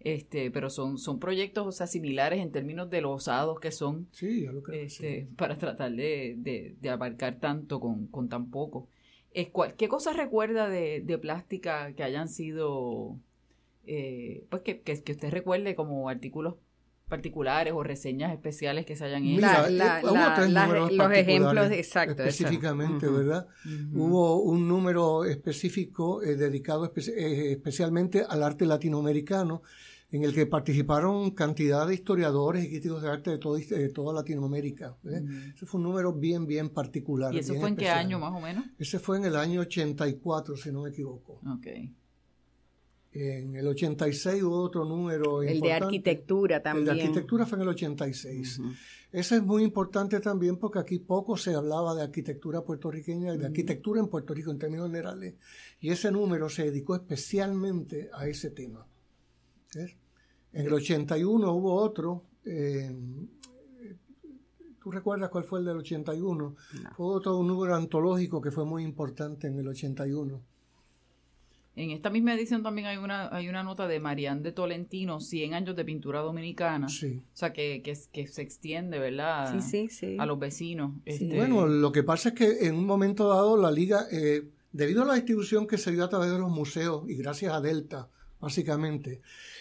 Este, 0.00 0.52
pero 0.52 0.70
son, 0.70 0.96
son 0.96 1.18
proyectos, 1.18 1.66
o 1.66 1.72
sea, 1.72 1.88
similares 1.88 2.40
en 2.40 2.52
términos 2.52 2.88
de 2.88 3.00
los 3.00 3.16
osados 3.16 3.58
que 3.58 3.72
son. 3.72 4.06
Sí, 4.12 4.46
lo 4.46 4.62
creo 4.62 4.80
este, 4.82 5.28
Para 5.36 5.58
tratar 5.58 5.92
de, 5.92 6.76
de, 6.80 6.90
abarcar 6.90 7.40
tanto 7.40 7.80
con, 7.80 8.06
con 8.06 8.28
tan 8.28 8.50
poco. 8.50 8.88
Es, 9.32 9.48
¿Qué 9.76 9.88
cosas 9.88 10.16
recuerda 10.16 10.68
de, 10.68 11.02
de 11.04 11.18
plástica 11.18 11.92
que 11.94 12.04
hayan 12.04 12.28
sido, 12.28 13.18
eh, 13.86 14.46
pues 14.50 14.62
que, 14.62 14.80
que, 14.82 15.02
que 15.02 15.12
usted 15.12 15.30
recuerde 15.30 15.74
como 15.74 16.08
artículos 16.08 16.54
particulares 17.08 17.72
o 17.74 17.82
reseñas 17.82 18.32
especiales 18.32 18.86
que 18.86 18.94
se 18.96 19.04
hayan 19.04 19.24
hecho. 19.24 19.66
Eh, 19.66 20.90
los 20.92 21.12
ejemplos 21.12 21.70
exacto, 21.72 22.22
específicamente, 22.22 23.08
¿verdad? 23.08 23.46
Hubo 23.92 24.42
un 24.42 24.68
número 24.68 25.24
específico 25.24 26.22
eh, 26.22 26.36
dedicado 26.36 26.92
eh, 26.94 27.52
especialmente 27.52 28.24
al 28.28 28.42
arte 28.42 28.66
latinoamericano 28.66 29.62
en 30.10 30.24
el 30.24 30.32
que 30.32 30.46
participaron 30.46 31.32
cantidad 31.32 31.86
de 31.86 31.94
historiadores 31.94 32.64
y 32.64 32.68
críticos 32.68 33.02
de 33.02 33.10
arte 33.10 33.30
de, 33.30 33.38
todo, 33.38 33.56
de 33.56 33.88
toda 33.90 34.14
Latinoamérica. 34.14 34.96
Ese 35.54 35.66
fue 35.66 35.80
un 35.80 35.86
número 35.86 36.14
bien, 36.14 36.46
bien 36.46 36.70
particular. 36.70 37.34
¿Y 37.34 37.38
eso 37.38 37.54
fue 37.54 37.68
en 37.68 37.76
qué 37.76 37.90
año 37.90 38.18
más 38.18 38.32
o 38.32 38.40
menos? 38.40 38.64
Ese 38.78 38.98
fue 38.98 39.18
en 39.18 39.26
el 39.26 39.36
año 39.36 39.60
84, 39.60 40.56
si 40.56 40.72
no 40.72 40.82
me 40.82 40.90
equivoco. 40.90 41.40
Okay. 41.58 41.94
En 43.20 43.56
el 43.56 43.66
86 43.66 44.44
hubo 44.44 44.60
otro 44.62 44.84
número 44.84 45.42
el 45.42 45.60
de 45.60 45.72
arquitectura 45.72 46.62
también. 46.62 46.88
El 46.88 46.96
de 46.96 47.02
arquitectura 47.02 47.46
fue 47.46 47.56
en 47.56 47.62
el 47.62 47.68
86. 47.70 48.60
Ese 49.10 49.36
es 49.36 49.42
muy 49.42 49.64
importante 49.64 50.20
también 50.20 50.56
porque 50.56 50.78
aquí 50.78 51.00
poco 51.00 51.36
se 51.36 51.52
hablaba 51.52 51.96
de 51.96 52.02
arquitectura 52.02 52.62
puertorriqueña, 52.62 53.36
de 53.36 53.46
arquitectura 53.46 54.00
en 54.00 54.06
Puerto 54.06 54.34
Rico 54.34 54.52
en 54.52 54.58
términos 54.58 54.86
generales. 54.86 55.34
Y 55.80 55.90
ese 55.90 56.12
número 56.12 56.48
se 56.48 56.64
dedicó 56.64 56.94
especialmente 56.94 58.08
a 58.14 58.28
ese 58.28 58.50
tema. 58.50 58.86
En 59.74 60.66
el 60.66 60.72
81 60.72 61.52
hubo 61.52 61.74
otro. 61.74 62.22
Eh, 62.44 62.94
¿Tú 64.80 64.92
recuerdas 64.92 65.28
cuál 65.28 65.42
fue 65.42 65.58
el 65.58 65.64
del 65.64 65.78
81? 65.78 66.54
Fue 66.96 67.06
otro 67.06 67.42
número 67.42 67.74
antológico 67.74 68.40
que 68.40 68.52
fue 68.52 68.64
muy 68.64 68.84
importante 68.84 69.48
en 69.48 69.58
el 69.58 69.66
81 69.66 70.40
En 71.78 71.92
esta 71.92 72.10
misma 72.10 72.34
edición 72.34 72.64
también 72.64 72.88
hay 72.88 72.96
una, 72.96 73.28
hay 73.34 73.48
una 73.48 73.62
nota 73.62 73.86
de 73.86 74.00
Marianne 74.00 74.42
de 74.42 74.50
Tolentino, 74.50 75.20
100 75.20 75.54
años 75.54 75.76
de 75.76 75.84
pintura 75.84 76.20
dominicana. 76.20 76.88
Sí. 76.88 77.22
O 77.32 77.36
sea, 77.36 77.52
que, 77.52 77.82
que, 77.82 77.96
que 78.12 78.26
se 78.26 78.42
extiende, 78.42 78.98
¿verdad? 78.98 79.60
Sí, 79.60 79.88
sí, 79.88 79.88
sí. 79.88 80.16
A 80.18 80.26
los 80.26 80.40
vecinos. 80.40 80.94
Este... 81.04 81.36
Bueno, 81.36 81.68
lo 81.68 81.92
que 81.92 82.02
pasa 82.02 82.30
es 82.30 82.34
que 82.34 82.66
en 82.66 82.74
un 82.74 82.84
momento 82.84 83.28
dado 83.28 83.56
la 83.56 83.70
liga, 83.70 84.06
eh, 84.10 84.48
debido 84.72 85.02
a 85.02 85.06
la 85.06 85.14
distribución 85.14 85.68
que 85.68 85.78
se 85.78 85.92
dio 85.92 86.02
a 86.02 86.08
través 86.08 86.32
de 86.32 86.38
los 86.38 86.50
museos 86.50 87.08
y 87.08 87.14
gracias 87.14 87.52
a 87.52 87.60
Delta, 87.60 88.08
básicamente, 88.40 89.20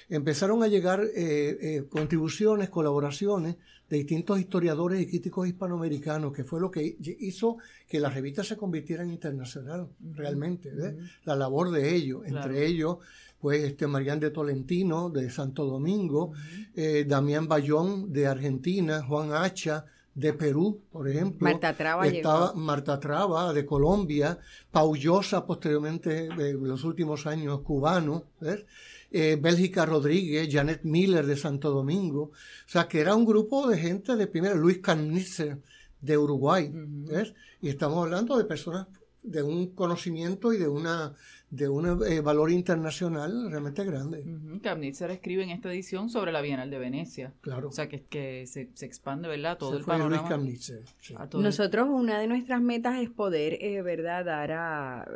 empezaron 0.09 0.63
a 0.63 0.67
llegar 0.67 1.01
eh, 1.03 1.57
eh, 1.61 1.85
contribuciones, 1.89 2.69
colaboraciones 2.69 3.55
de 3.89 3.97
distintos 3.97 4.39
historiadores 4.39 5.01
y 5.01 5.07
críticos 5.07 5.47
hispanoamericanos, 5.47 6.33
que 6.33 6.43
fue 6.43 6.59
lo 6.59 6.69
que 6.69 6.97
hizo 7.19 7.57
que 7.87 7.99
la 7.99 8.09
revista 8.09 8.43
se 8.43 8.57
convirtiera 8.57 9.03
en 9.03 9.11
internacional, 9.11 9.87
realmente, 10.13 10.71
la 11.23 11.35
labor 11.35 11.71
de 11.71 11.95
ellos, 11.95 12.25
entre 12.25 12.65
ellos, 12.65 12.97
pues 13.39 13.63
este 13.63 13.87
Marián 13.87 14.19
de 14.19 14.31
Tolentino, 14.31 15.09
de 15.09 15.29
Santo 15.29 15.65
Domingo, 15.65 16.33
eh, 16.75 17.05
Damián 17.07 17.47
Bayón, 17.47 18.11
de 18.11 18.27
Argentina, 18.27 19.03
Juan 19.03 19.31
Hacha, 19.31 19.85
de 20.17 20.33
Perú, 20.33 20.81
por 20.91 21.07
ejemplo. 21.07 21.47
Marta 21.47 21.77
Traba 21.77 22.07
Estaba 22.07 22.51
Marta 22.55 22.99
Traba, 22.99 23.53
de 23.53 23.63
Colombia, 23.67 24.39
Paullosa, 24.71 25.45
posteriormente, 25.45 26.29
de 26.29 26.53
los 26.53 26.83
últimos 26.83 27.27
años, 27.27 27.61
cubano, 27.61 28.23
¿ves? 28.39 28.65
Eh, 29.11 29.37
Bélgica 29.39 29.85
Rodríguez, 29.85 30.49
Janet 30.51 30.81
Miller 30.83 31.23
de 31.23 31.37
Santo 31.37 31.69
Domingo. 31.69 32.31
O 32.31 32.69
sea, 32.69 32.87
que 32.87 32.99
era 32.99 33.13
un 33.13 33.25
grupo 33.25 33.67
de 33.67 33.77
gente 33.77 34.15
de 34.15 34.25
primera, 34.25 34.55
Luis 34.55 34.79
Carnicer 34.79 35.59
de 36.01 36.17
Uruguay. 36.17 36.71
¿ves? 36.73 37.35
Y 37.61 37.69
estamos 37.69 38.03
hablando 38.03 38.39
de 38.39 38.45
personas 38.45 38.87
de 39.27 39.43
un 39.43 39.75
conocimiento 39.75 40.53
y 40.53 40.57
de 40.57 40.67
una 40.67 41.13
de 41.49 41.69
un 41.69 42.03
eh, 42.03 42.19
valor 42.19 42.51
internacional 42.51 43.49
realmente 43.49 43.85
grande. 43.85 44.23
Uh 44.25 44.59
escribe 45.09 45.43
en 45.43 45.49
esta 45.49 45.71
edición 45.71 46.09
sobre 46.09 46.31
la 46.31 46.41
Bienal 46.41 46.69
de 46.69 46.77
Venecia. 46.77 47.33
Claro. 47.41 47.69
O 47.69 47.71
sea, 47.71 47.87
que, 47.87 48.03
que 48.03 48.45
se, 48.47 48.69
se 48.73 48.85
expande, 48.85 49.29
¿verdad? 49.29 49.57
Todo 49.57 49.77
el 49.77 49.85
panorama. 49.85 50.37
Nosotros, 51.33 51.87
una 51.89 52.19
de 52.19 52.27
nuestras 52.27 52.61
metas 52.61 52.99
es 52.99 53.09
poder, 53.09 53.57
eh, 53.61 53.81
¿verdad?, 53.81 54.25
dar 54.25 54.51
a 54.51 55.07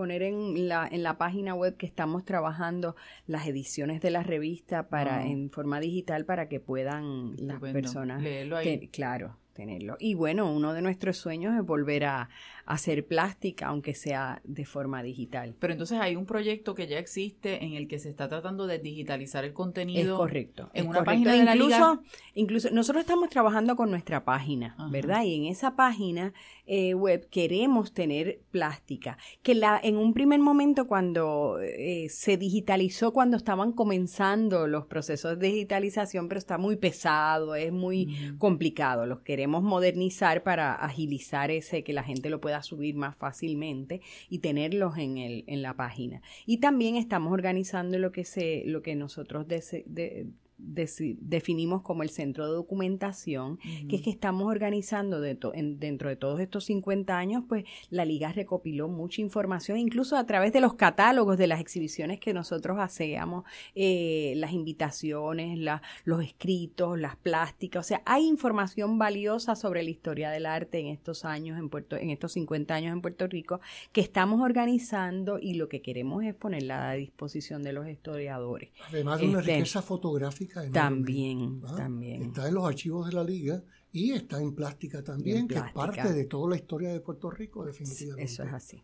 poner 0.00 0.22
en 0.22 0.66
la, 0.66 0.88
en 0.90 1.02
la 1.02 1.18
página 1.18 1.54
web 1.54 1.76
que 1.76 1.84
estamos 1.84 2.24
trabajando 2.24 2.96
las 3.26 3.46
ediciones 3.46 4.00
de 4.00 4.10
la 4.10 4.22
revista 4.22 4.88
para 4.88 5.18
ah. 5.18 5.26
en 5.26 5.50
forma 5.50 5.78
digital 5.78 6.24
para 6.24 6.48
que 6.48 6.58
puedan 6.58 7.34
las 7.36 7.60
personas 7.60 8.22
leerlo 8.22 8.56
ahí. 8.56 8.88
claro 8.88 9.36
tenerlo 9.52 9.96
y 9.98 10.14
bueno 10.14 10.50
uno 10.50 10.72
de 10.72 10.80
nuestros 10.80 11.18
sueños 11.18 11.54
es 11.54 11.66
volver 11.66 12.06
a, 12.06 12.30
hacer 12.70 13.04
plástica, 13.04 13.66
aunque 13.66 13.94
sea 13.94 14.40
de 14.44 14.64
forma 14.64 15.02
digital. 15.02 15.56
Pero 15.58 15.72
entonces 15.72 15.98
hay 15.98 16.14
un 16.14 16.24
proyecto 16.24 16.76
que 16.76 16.86
ya 16.86 17.00
existe 17.00 17.64
en 17.64 17.72
el 17.74 17.88
que 17.88 17.98
se 17.98 18.08
está 18.08 18.28
tratando 18.28 18.68
de 18.68 18.78
digitalizar 18.78 19.44
el 19.44 19.52
contenido. 19.52 20.14
Es 20.14 20.18
correcto. 20.18 20.70
En 20.72 20.86
una 20.86 21.02
página 21.02 21.32
de 21.32 21.44
la 21.44 21.56
incluso, 21.56 22.02
Incluso 22.34 22.70
nosotros 22.70 23.02
estamos 23.02 23.28
trabajando 23.28 23.74
con 23.74 23.90
nuestra 23.90 24.24
página, 24.24 24.76
¿verdad? 24.90 25.24
Y 25.24 25.34
en 25.34 25.46
esa 25.46 25.74
página 25.74 26.32
eh, 26.64 26.94
web 26.94 27.28
queremos 27.28 27.92
tener 27.92 28.40
plástica. 28.52 29.18
Que 29.42 29.56
la, 29.56 29.80
en 29.82 29.96
un 29.96 30.14
primer 30.14 30.38
momento 30.38 30.86
cuando 30.86 31.58
eh, 31.60 32.06
se 32.08 32.36
digitalizó, 32.36 33.12
cuando 33.12 33.36
estaban 33.36 33.72
comenzando 33.72 34.68
los 34.68 34.86
procesos 34.86 35.40
de 35.40 35.48
digitalización, 35.48 36.28
pero 36.28 36.38
está 36.38 36.56
muy 36.56 36.76
pesado, 36.76 37.56
es 37.56 37.72
muy 37.72 38.36
complicado. 38.38 39.06
Los 39.06 39.22
queremos 39.22 39.64
modernizar 39.64 40.44
para 40.44 40.74
agilizar 40.74 41.50
ese, 41.50 41.82
que 41.82 41.92
la 41.92 42.04
gente 42.04 42.30
lo 42.30 42.40
pueda 42.40 42.59
subir 42.62 42.94
más 42.94 43.16
fácilmente 43.16 44.00
y 44.28 44.38
tenerlos 44.38 44.98
en, 44.98 45.18
el, 45.18 45.44
en 45.46 45.62
la 45.62 45.74
página. 45.74 46.22
Y 46.46 46.58
también 46.58 46.96
estamos 46.96 47.32
organizando 47.32 47.98
lo 47.98 48.12
que, 48.12 48.24
se, 48.24 48.62
lo 48.66 48.82
que 48.82 48.94
nosotros 48.94 49.46
de, 49.48 50.26
definimos 50.62 51.82
como 51.82 52.02
el 52.02 52.10
centro 52.10 52.46
de 52.46 52.52
documentación, 52.52 53.58
que 53.88 53.96
es 53.96 54.02
que 54.02 54.10
estamos 54.10 54.46
organizando 54.46 55.20
dentro 55.20 56.08
de 56.08 56.16
todos 56.16 56.40
estos 56.40 56.64
50 56.64 57.16
años, 57.16 57.44
pues 57.48 57.64
la 57.90 58.04
liga 58.04 58.32
recopiló 58.32 58.88
mucha 58.88 59.20
información, 59.20 59.78
incluso 59.78 60.16
a 60.16 60.26
través 60.26 60.52
de 60.52 60.60
los 60.60 60.74
catálogos 60.74 61.38
de 61.38 61.46
las 61.46 61.60
exhibiciones 61.60 62.20
que 62.20 62.32
nosotros 62.32 62.78
hacíamos, 62.78 63.44
eh, 63.74 64.34
las 64.36 64.52
invitaciones, 64.52 65.58
los 66.04 66.24
escritos, 66.24 66.98
las 66.98 67.16
plásticas, 67.16 67.86
o 67.86 67.88
sea, 67.88 68.02
hay 68.04 68.26
información 68.26 68.98
valiosa 68.98 69.56
sobre 69.56 69.82
la 69.82 69.90
historia 69.90 70.30
del 70.30 70.46
arte 70.46 70.78
en 70.78 70.86
estos 70.86 71.24
años 71.24 71.58
en 71.58 71.68
Puerto, 71.68 71.96
en 71.96 72.10
estos 72.10 72.32
50 72.32 72.74
años 72.74 72.92
en 72.92 73.00
Puerto 73.00 73.26
Rico, 73.26 73.60
que 73.92 74.00
estamos 74.00 74.40
organizando 74.40 75.38
y 75.40 75.54
lo 75.54 75.68
que 75.68 75.82
queremos 75.82 76.24
es 76.24 76.34
ponerla 76.34 76.90
a 76.90 76.94
disposición 76.94 77.62
de 77.62 77.72
los 77.72 77.88
historiadores. 77.88 78.70
Además 78.88 79.20
de 79.20 79.28
una 79.28 79.40
este, 79.40 79.52
riqueza 79.54 79.82
fotográfica 79.82 80.49
también, 80.72 81.60
también. 81.76 82.22
Está 82.22 82.48
en 82.48 82.54
los 82.54 82.64
archivos 82.64 83.06
de 83.06 83.12
la 83.12 83.24
liga 83.24 83.62
y 83.92 84.12
está 84.12 84.40
en 84.40 84.54
plástica 84.54 85.02
también, 85.02 85.48
que 85.48 85.56
es 85.56 85.72
parte 85.74 86.12
de 86.12 86.24
toda 86.24 86.50
la 86.50 86.56
historia 86.56 86.92
de 86.92 87.00
Puerto 87.00 87.30
Rico, 87.30 87.64
definitivamente. 87.64 88.22
Eso 88.22 88.42
es 88.42 88.52
así. 88.52 88.82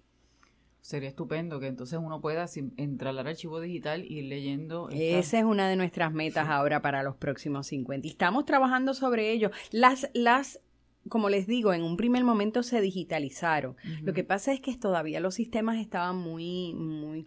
Sería 0.80 1.08
estupendo 1.08 1.58
que 1.58 1.66
entonces 1.66 1.98
uno 2.00 2.20
pueda 2.20 2.46
entrar 2.76 3.16
al 3.18 3.26
archivo 3.26 3.60
digital 3.60 4.04
y 4.04 4.18
ir 4.18 4.26
leyendo. 4.26 4.88
Esa 4.90 5.38
es 5.38 5.44
una 5.44 5.68
de 5.68 5.74
nuestras 5.74 6.12
metas 6.12 6.48
ahora 6.48 6.80
para 6.80 7.02
los 7.02 7.16
próximos 7.16 7.66
50. 7.66 8.06
Y 8.06 8.10
estamos 8.10 8.44
trabajando 8.44 8.94
sobre 8.94 9.32
ello. 9.32 9.50
Las, 9.72 10.08
las 10.14 10.60
como 11.08 11.28
les 11.28 11.46
digo, 11.46 11.72
en 11.72 11.82
un 11.82 11.96
primer 11.96 12.24
momento 12.24 12.62
se 12.62 12.80
digitalizaron. 12.80 13.76
Lo 14.02 14.12
que 14.12 14.24
pasa 14.24 14.52
es 14.52 14.60
que 14.60 14.76
todavía 14.76 15.20
los 15.20 15.34
sistemas 15.34 15.78
estaban 15.78 16.16
muy, 16.16 16.74
muy 16.74 17.26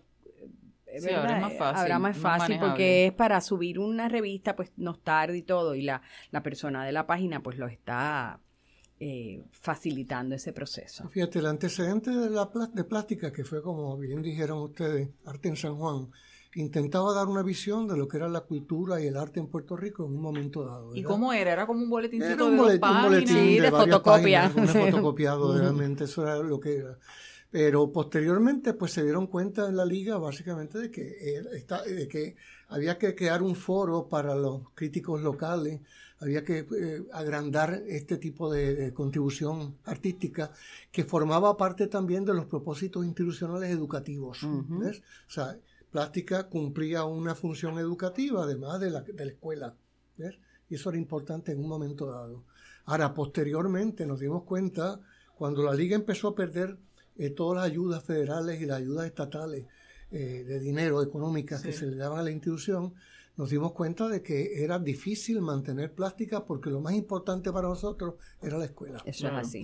Sí, 0.98 1.10
ahora 1.12 1.38
es 1.38 1.42
más 1.42 1.54
fácil. 1.54 1.82
Ahora 1.82 2.00
más 2.00 2.18
fácil 2.18 2.60
porque 2.60 3.08
es 3.08 3.14
para 3.14 3.42
subir 3.42 3.80
una 3.80 4.10
revista, 4.10 4.56
pues 4.56 4.72
nos 4.78 5.04
tarda 5.04 5.36
y 5.36 5.44
todo, 5.44 5.76
y 5.76 5.84
la, 5.84 6.02
la 6.32 6.42
persona 6.42 6.86
de 6.86 6.92
la 6.92 7.06
página 7.06 7.42
pues 7.42 7.58
lo 7.58 7.68
está 7.68 8.40
eh, 9.00 9.46
facilitando 9.52 10.36
ese 10.36 10.52
proceso. 10.52 11.08
Fíjate, 11.08 11.40
el 11.40 11.46
antecedente 11.46 12.12
de 12.12 12.30
la 12.30 12.50
de 12.74 12.84
plástica, 12.84 13.32
que 13.32 13.46
fue 13.46 13.62
como 13.62 13.98
bien 13.98 14.22
dijeron 14.22 14.60
ustedes, 14.60 15.10
Arte 15.26 15.48
en 15.48 15.56
San 15.56 15.76
Juan, 15.76 16.10
intentaba 16.56 17.14
dar 17.14 17.28
una 17.28 17.44
visión 17.44 17.88
de 17.88 17.96
lo 17.96 18.08
que 18.08 18.18
era 18.18 18.28
la 18.28 18.42
cultura 18.42 19.02
y 19.02 19.08
el 19.08 19.16
arte 19.16 19.40
en 19.40 19.48
Puerto 19.48 19.78
Rico 19.78 20.06
en 20.06 20.16
un 20.16 20.22
momento 20.22 20.66
dado. 20.66 20.96
¿Y 20.96 21.04
cómo 21.04 21.32
era? 21.32 21.54
¿Era 21.54 21.66
como 21.66 21.82
un 21.82 21.90
boletín 21.90 22.20
de 22.20 22.34
un 22.44 22.58
boletín 22.58 23.62
de, 23.62 23.70
fotocopia. 23.70 24.50
fotocopiado, 24.50 25.58
realmente, 25.58 26.04
eso 26.06 26.24
era 26.24 26.38
lo 26.40 26.60
que 26.60 26.78
era. 26.78 26.98
Pero 27.52 27.92
posteriormente 27.92 28.74
pues 28.74 28.94
se 28.94 29.04
dieron 29.04 29.28
cuenta 29.28 29.68
en 29.68 29.76
la 29.76 29.86
liga 29.86 30.18
básicamente 30.18 30.78
de 30.78 30.92
que, 30.92 31.02
de 31.02 32.08
que 32.08 32.36
había 32.68 32.98
que 33.00 33.16
crear 33.16 33.42
un 33.42 33.56
foro 33.56 34.08
para 34.08 34.36
los 34.36 34.70
críticos 34.76 35.22
locales, 35.22 35.82
había 36.20 36.44
que 36.44 36.60
eh, 36.60 37.04
agrandar 37.12 37.82
este 37.88 38.18
tipo 38.18 38.52
de, 38.52 38.94
contribución 38.94 39.78
artística 39.86 40.52
que 40.92 41.06
formaba 41.06 41.58
parte 41.58 41.88
también 41.88 42.26
de 42.26 42.34
los 42.34 42.46
propósitos 42.46 43.06
institucionales 43.06 43.72
educativos. 43.72 44.44
O 44.44 44.94
sea, 45.28 45.58
plástica 45.90 46.50
cumplía 46.50 47.04
una 47.06 47.34
función 47.34 47.80
educativa 47.80 48.44
además 48.44 48.80
de 48.80 48.92
la, 48.92 49.02
de 49.02 49.26
la 49.26 49.32
escuela. 49.32 49.76
Y 50.70 50.76
eso 50.76 50.90
era 50.90 51.00
importante 51.00 51.52
en 51.52 51.60
un 51.60 51.70
momento 51.70 52.06
dado. 52.06 52.44
Ahora, 52.86 53.14
posteriormente 53.14 54.06
nos 54.06 54.20
dimos 54.20 54.44
cuenta, 54.44 55.00
cuando 55.36 55.64
la 55.64 55.74
liga 55.74 55.96
empezó 55.96 56.30
a 56.30 56.36
perder 56.36 56.78
eh, 57.18 57.30
todas 57.30 57.58
las 57.58 57.72
ayudas 57.72 58.04
federales 58.04 58.62
y 58.62 58.66
las 58.66 58.78
ayudas 58.78 59.06
estatales 59.06 59.66
eh, 60.12 60.44
de 60.48 60.60
dinero 60.60 61.02
económicas 61.02 61.62
que 61.62 61.72
se 61.72 61.86
le 61.86 61.96
daban 61.96 62.20
a 62.20 62.24
la 62.24 62.32
institución, 62.32 62.94
nos 63.38 63.50
dimos 63.50 63.72
cuenta 63.72 64.08
de 64.08 64.22
que 64.22 64.64
era 64.64 64.80
difícil 64.80 65.42
mantener 65.42 65.94
plástica 65.94 66.46
porque 66.46 66.70
lo 66.70 66.82
más 66.82 66.94
importante 66.94 67.52
para 67.52 67.68
nosotros 67.68 68.16
era 68.42 68.58
la 68.58 68.66
escuela. 68.66 69.02
Eso 69.06 69.28
es 69.28 69.34
así. 69.34 69.64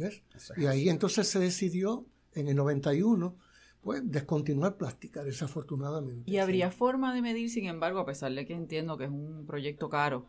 y 0.58 0.66
ahí 0.66 0.88
entonces 0.88 1.28
se 1.28 1.40
decidió 1.40 2.06
en 2.34 2.48
el 2.48 2.56
91 2.56 3.36
pues 3.82 4.02
descontinuar 4.04 4.78
plástica, 4.78 5.24
desafortunadamente. 5.24 6.30
¿Y 6.30 6.38
habría 6.38 6.72
forma 6.72 7.14
de 7.14 7.22
medir, 7.22 7.52
sin 7.52 7.66
embargo, 7.68 8.00
a 8.00 8.06
pesar 8.06 8.34
de 8.34 8.44
que 8.46 8.54
entiendo 8.54 8.98
que 8.98 9.04
es 9.04 9.12
un 9.12 9.46
proyecto 9.46 9.90
caro, 9.90 10.25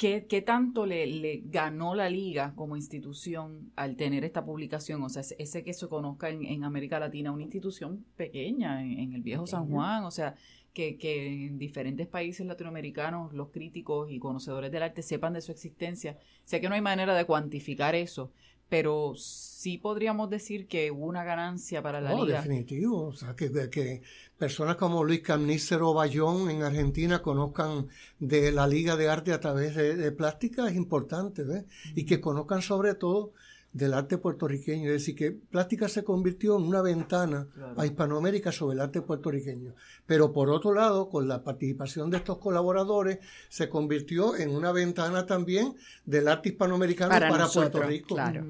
¿Qué, 0.00 0.26
¿Qué, 0.26 0.40
tanto 0.40 0.86
le, 0.86 1.06
le, 1.06 1.42
ganó 1.44 1.94
la 1.94 2.08
liga 2.08 2.54
como 2.56 2.74
institución 2.74 3.70
al 3.76 3.96
tener 3.96 4.24
esta 4.24 4.42
publicación? 4.46 5.02
O 5.02 5.10
sea, 5.10 5.22
ese 5.38 5.62
que 5.62 5.74
se 5.74 5.88
conozca 5.88 6.30
en, 6.30 6.46
en 6.46 6.64
América 6.64 6.98
Latina, 6.98 7.30
una 7.32 7.42
institución 7.42 8.06
pequeña 8.16 8.82
en, 8.82 9.12
el 9.12 9.20
viejo 9.20 9.46
San 9.46 9.68
Juan, 9.68 10.04
o 10.04 10.10
sea, 10.10 10.36
que, 10.72 10.96
que, 10.98 11.46
en 11.46 11.58
diferentes 11.58 12.06
países 12.06 12.46
latinoamericanos 12.46 13.32
los 13.32 13.50
críticos 13.50 14.10
y 14.10 14.18
conocedores 14.18 14.70
del 14.70 14.82
arte 14.82 15.02
sepan 15.02 15.32
de 15.32 15.40
su 15.40 15.52
existencia. 15.52 16.18
Sé 16.44 16.60
que 16.60 16.68
no 16.68 16.74
hay 16.74 16.80
manera 16.80 17.14
de 17.14 17.24
cuantificar 17.24 17.94
eso, 17.94 18.32
pero 18.70 19.14
sí 19.16 19.78
podríamos 19.78 20.30
decir 20.30 20.68
que 20.68 20.92
hubo 20.92 21.06
una 21.06 21.24
ganancia 21.24 21.82
para 21.82 22.00
la 22.00 22.12
no, 22.12 22.24
definitivo. 22.24 23.08
O 23.08 23.12
sea, 23.12 23.34
que, 23.34 23.50
que 23.68 24.00
personas 24.38 24.76
como 24.76 25.04
Luis 25.04 25.20
Carnícero 25.20 25.92
Bayón 25.92 26.48
en 26.50 26.62
Argentina 26.62 27.20
conozcan 27.20 27.88
de 28.20 28.52
la 28.52 28.68
Liga 28.68 28.96
de 28.96 29.08
Arte 29.08 29.32
a 29.32 29.40
través 29.40 29.74
de, 29.74 30.12
plástica 30.12 30.68
es 30.68 30.76
importante, 30.76 31.42
¿ves? 31.42 31.64
Y 31.96 32.06
que 32.06 32.20
conozcan 32.20 32.62
sobre 32.62 32.94
todo 32.94 33.32
del 33.72 33.94
arte 33.94 34.18
puertorriqueño. 34.18 34.86
Es 34.88 34.94
decir, 34.94 35.14
que 35.14 35.30
plástica 35.30 35.88
se 35.88 36.02
convirtió 36.02 36.56
en 36.56 36.64
una 36.64 36.82
ventana 36.82 37.48
a 37.76 37.86
Hispanoamérica 37.86 38.50
sobre 38.52 38.74
el 38.74 38.80
arte 38.80 39.02
puertorriqueño. 39.02 39.74
Pero 40.06 40.32
por 40.32 40.50
otro 40.50 40.74
lado, 40.74 41.08
con 41.08 41.28
la 41.28 41.44
participación 41.44 42.10
de 42.10 42.18
estos 42.18 42.38
colaboradores, 42.38 43.18
se 43.48 43.68
convirtió 43.68 44.36
en 44.36 44.50
una 44.50 44.72
ventana 44.72 45.26
también 45.26 45.74
del 46.04 46.28
arte 46.28 46.50
hispanoamericano 46.50 47.10
para, 47.10 47.48
Puerto 47.48 47.82
Rico. 47.82 48.14
Claro. 48.14 48.44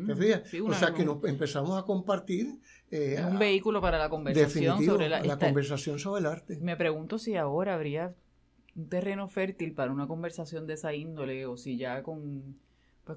o 0.64 0.74
sea 0.74 0.94
que 0.94 1.04
nos 1.04 1.22
empezamos 1.24 1.78
a 1.78 1.84
compartir. 1.84 2.58
Eh, 2.90 3.22
un 3.24 3.38
vehículo 3.38 3.80
para 3.80 3.98
la 3.98 4.08
conversación 4.08 4.84
sobre 4.84 5.08
la, 5.08 5.22
la 5.22 5.38
conversación 5.38 5.98
sobre 5.98 6.20
el 6.20 6.26
arte. 6.26 6.58
Me 6.60 6.76
pregunto 6.76 7.18
si 7.18 7.36
ahora 7.36 7.74
habría 7.74 8.14
un 8.74 8.88
terreno 8.88 9.28
fértil 9.28 9.74
para 9.74 9.92
una 9.92 10.08
conversación 10.08 10.66
de 10.66 10.74
esa 10.74 10.94
índole 10.94 11.46
o 11.46 11.56
si 11.56 11.76
ya 11.76 12.02
con 12.02 12.56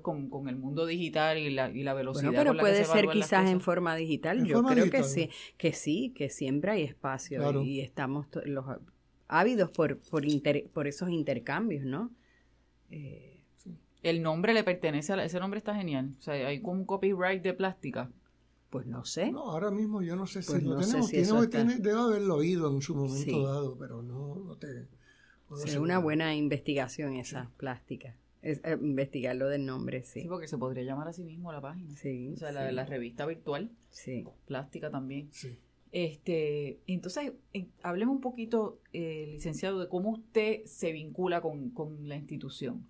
pues 0.01 0.29
con, 0.29 0.49
el 0.49 0.55
mundo 0.55 0.85
digital 0.85 1.37
y 1.37 1.49
la, 1.49 1.69
y 1.69 1.83
la 1.83 1.93
velocidad. 1.93 2.31
Bueno, 2.31 2.51
pero 2.51 2.59
puede 2.59 2.83
ser 2.85 3.07
quizás 3.09 3.49
en 3.49 3.61
forma 3.61 3.95
digital. 3.95 4.45
Yo 4.45 4.63
creo 4.63 4.89
que 4.89 5.03
sí, 5.03 5.29
que 5.57 5.73
sí, 5.73 6.13
que 6.15 6.29
siempre 6.29 6.71
hay 6.71 6.83
espacio 6.83 7.63
y, 7.63 7.81
estamos 7.81 8.27
los 8.45 8.65
ávidos 9.27 9.69
por, 9.71 9.99
por, 9.99 10.23
por 10.73 10.87
esos 10.87 11.09
intercambios, 11.09 11.85
¿no? 11.85 12.11
Eh, 12.89 13.41
el 14.03 14.21
nombre 14.21 14.53
le 14.53 14.63
pertenece 14.63 15.13
a 15.13 15.23
ese 15.23 15.39
nombre 15.39 15.57
está 15.57 15.73
genial. 15.75 16.15
O 16.19 16.21
sea, 16.21 16.33
hay 16.33 16.61
como 16.61 16.79
un 16.79 16.85
copyright 16.85 17.41
de 17.41 17.53
plástica. 17.53 18.11
Pues 18.69 18.85
no 18.87 19.05
sé. 19.05 19.31
No, 19.31 19.51
ahora 19.51 19.71
mismo 19.71 20.01
yo 20.01 20.15
no 20.15 20.25
sé 20.25 20.41
si 20.41 20.51
pues 20.51 20.63
lo 20.63 21.47
tenemos. 21.47 21.81
debe 21.81 21.99
haberlo 21.99 22.35
oído 22.35 22.73
en 22.73 22.81
su 22.81 22.95
momento 22.95 23.47
dado, 23.47 23.77
pero 23.77 24.01
no, 24.01 24.35
no 24.35 24.57
te. 24.57 24.87
Es 25.63 25.75
una 25.77 25.99
buena 25.99 26.35
investigación 26.35 27.15
esa 27.15 27.51
plástica. 27.57 28.15
Es, 28.43 28.59
eh, 28.63 28.77
investigar 28.79 29.35
lo 29.35 29.49
del 29.49 29.65
nombre, 29.65 30.03
sí. 30.03 30.21
Sí, 30.21 30.27
porque 30.27 30.47
se 30.47 30.57
podría 30.57 30.83
llamar 30.83 31.07
a 31.07 31.13
sí 31.13 31.23
mismo 31.23 31.51
la 31.51 31.61
página. 31.61 31.95
Sí. 31.95 32.33
O 32.33 32.37
sea, 32.37 32.51
la, 32.51 32.71
la 32.71 32.85
revista 32.85 33.25
virtual. 33.25 33.71
Sí. 33.89 34.25
Plástica 34.45 34.91
también. 34.91 35.29
Sí. 35.31 35.57
Este, 35.93 36.79
entonces, 36.87 37.33
hablemos 37.83 38.15
un 38.15 38.21
poquito, 38.21 38.79
eh, 38.93 39.29
licenciado, 39.31 39.79
de 39.79 39.87
cómo 39.87 40.09
usted 40.09 40.65
se 40.65 40.91
vincula 40.91 41.39
con, 41.39 41.71
la 42.07 42.15
institución. 42.15 42.87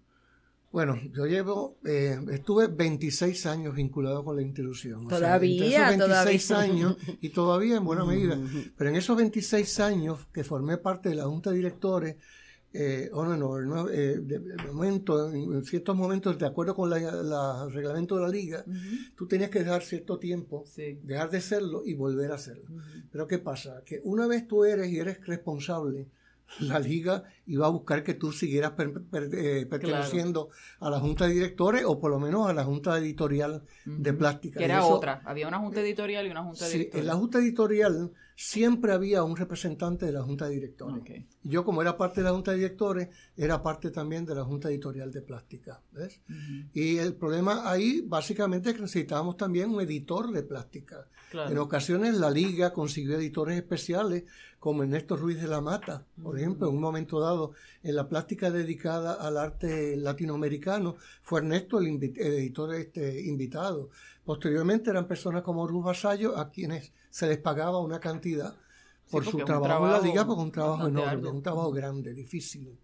Bueno, 0.72 0.98
yo 1.12 1.26
llevo, 1.26 1.78
eh, 1.86 2.18
estuve 2.32 2.68
26 2.68 3.46
años 3.46 3.76
vinculado 3.76 4.24
con 4.24 4.38
la 4.38 4.42
institución. 4.42 5.06
Todavía, 5.10 5.92
esos 5.92 6.08
26 6.08 6.52
años, 6.52 6.98
y 7.20 7.30
todavía 7.30 7.76
en 7.76 7.84
buena 7.84 8.06
medida, 8.06 8.40
pero 8.78 8.90
en 8.90 8.96
esos 8.96 9.18
26 9.18 9.82
años 9.82 10.26
que 10.34 10.46
formé 10.46 10.78
parte 10.78 11.10
de 11.10 11.16
la 11.16 11.26
Junta 11.26 11.50
de 11.50 11.58
Directores, 11.58 12.16
eh, 12.74 13.10
no, 13.14 13.90
eh, 13.90 14.20
de, 14.20 14.40
momento, 14.72 15.32
en 15.32 15.64
ciertos 15.64 15.96
momentos, 15.96 16.38
de 16.40 16.48
acuerdo 16.48 16.76
con 16.76 16.92
el 16.92 17.72
reglamento 17.72 18.16
de 18.16 18.22
la 18.22 18.30
liga, 18.30 18.66
tú 19.16 19.28
tenías 19.28 19.52
que 19.52 19.60
dejar 19.60 19.84
cierto 19.84 20.18
tiempo, 20.18 20.66
dejar 21.04 21.30
de 21.30 21.42
serlo 21.42 21.84
y 21.86 21.94
volver 21.94 22.32
a 22.32 22.36
hacerlo. 22.36 22.66
Pero 23.12 23.28
¿qué 23.28 23.38
pasa? 23.38 23.84
Que 23.86 24.02
una 24.04 24.26
vez 24.26 24.48
tú 24.48 24.66
eres 24.66 24.90
y 24.90 25.00
eres 25.00 25.26
responsable, 25.26 26.08
la 26.60 26.80
liga 26.80 27.24
iba 27.46 27.66
a 27.66 27.70
buscar 27.70 28.04
que 28.04 28.14
tú 28.14 28.32
siguieras 28.32 28.74
eh, 28.78 29.66
perteneciendo 29.70 30.50
a 30.80 30.90
la 30.90 31.00
junta 31.00 31.28
de 31.28 31.34
directores 31.34 31.84
o 31.86 32.00
por 32.00 32.12
lo 32.12 32.20
menos 32.20 32.48
a 32.48 32.54
la 32.54 32.64
junta 32.64 32.98
editorial 32.98 33.64
de 33.86 34.14
plástica. 34.14 34.60
Que 34.60 34.66
era 34.66 34.86
otra, 34.86 35.22
había 35.26 35.48
una 35.48 35.60
junta 35.60 35.82
editorial 35.82 36.28
y 36.28 36.30
una 36.30 36.44
junta 36.44 36.66
de 36.66 36.72
sí, 36.72 36.90
En 36.94 37.08
la 37.08 37.16
junta 37.16 37.40
editorial 37.40 38.12
siempre 38.36 38.94
había 38.94 39.24
un 39.24 39.36
representante 39.36 40.06
de 40.06 40.12
la 40.12 40.24
junta 40.24 40.48
de 40.48 40.56
directores. 40.56 41.04
Yo 41.44 41.64
como 41.64 41.82
era 41.82 41.98
parte 41.98 42.22
de 42.22 42.26
la 42.26 42.34
junta 42.34 42.52
de 42.52 42.58
directores, 42.58 43.10
era 43.38 43.62
parte 43.62 43.92
también 43.92 44.26
de 44.26 44.36
la 44.36 44.44
junta 44.44 44.70
editorial 44.70 45.12
de 45.12 45.22
plástica. 45.22 45.82
¿ves? 45.92 46.22
Y 46.74 46.98
el 46.98 47.16
problema 47.16 47.70
ahí 47.70 48.02
básicamente 48.02 48.70
es 48.70 48.76
que 48.76 48.82
necesitábamos 48.82 49.38
también 49.38 49.70
un 49.70 49.82
editor 49.82 50.32
de 50.32 50.44
plástica. 50.44 51.08
En 51.34 51.58
ocasiones 51.58 52.16
la 52.16 52.30
liga 52.30 52.74
consiguió 52.74 53.18
editores 53.18 53.58
especiales 53.58 54.24
como 54.60 54.84
Ernesto 54.84 55.18
Ruiz 55.18 55.42
de 55.42 55.48
la 55.48 55.62
Mata, 55.62 56.06
por 56.22 56.38
ejemplo, 56.38 56.70
en 56.70 56.76
un 56.76 56.82
momento 56.82 57.20
dado 57.20 57.52
en 57.82 57.96
la 57.96 58.08
plástica 58.08 58.50
dedicada 58.50 59.16
al 59.16 59.38
arte 59.38 59.98
latinoamericano, 59.98 60.96
fue 61.22 61.42
Ernesto 61.42 61.80
el, 61.80 61.88
editor 61.88 62.76
este, 62.76 63.24
invitado. 63.24 63.90
Posteriormente 64.24 64.90
eran 64.90 65.08
personas 65.08 65.42
como 65.42 65.68
Ruth 65.68 65.84
Vasallo 65.84 66.38
a 66.38 66.50
quienes 66.50 66.94
se 67.14 67.28
les 67.28 67.38
pagaba 67.38 67.80
una 67.80 68.00
cantidad 68.00 68.56
por 69.12 69.24
su 69.24 69.38
trabajo, 69.38 69.86
en 69.86 69.92
la 69.92 70.02
liga, 70.02 70.26
porque 70.26 70.42
un 70.42 70.52
trabajo 70.52 70.88
enorme, 70.88 71.30
un 71.30 71.44
trabajo 71.44 71.72
grande, 71.72 72.12
difícil. 72.12 72.76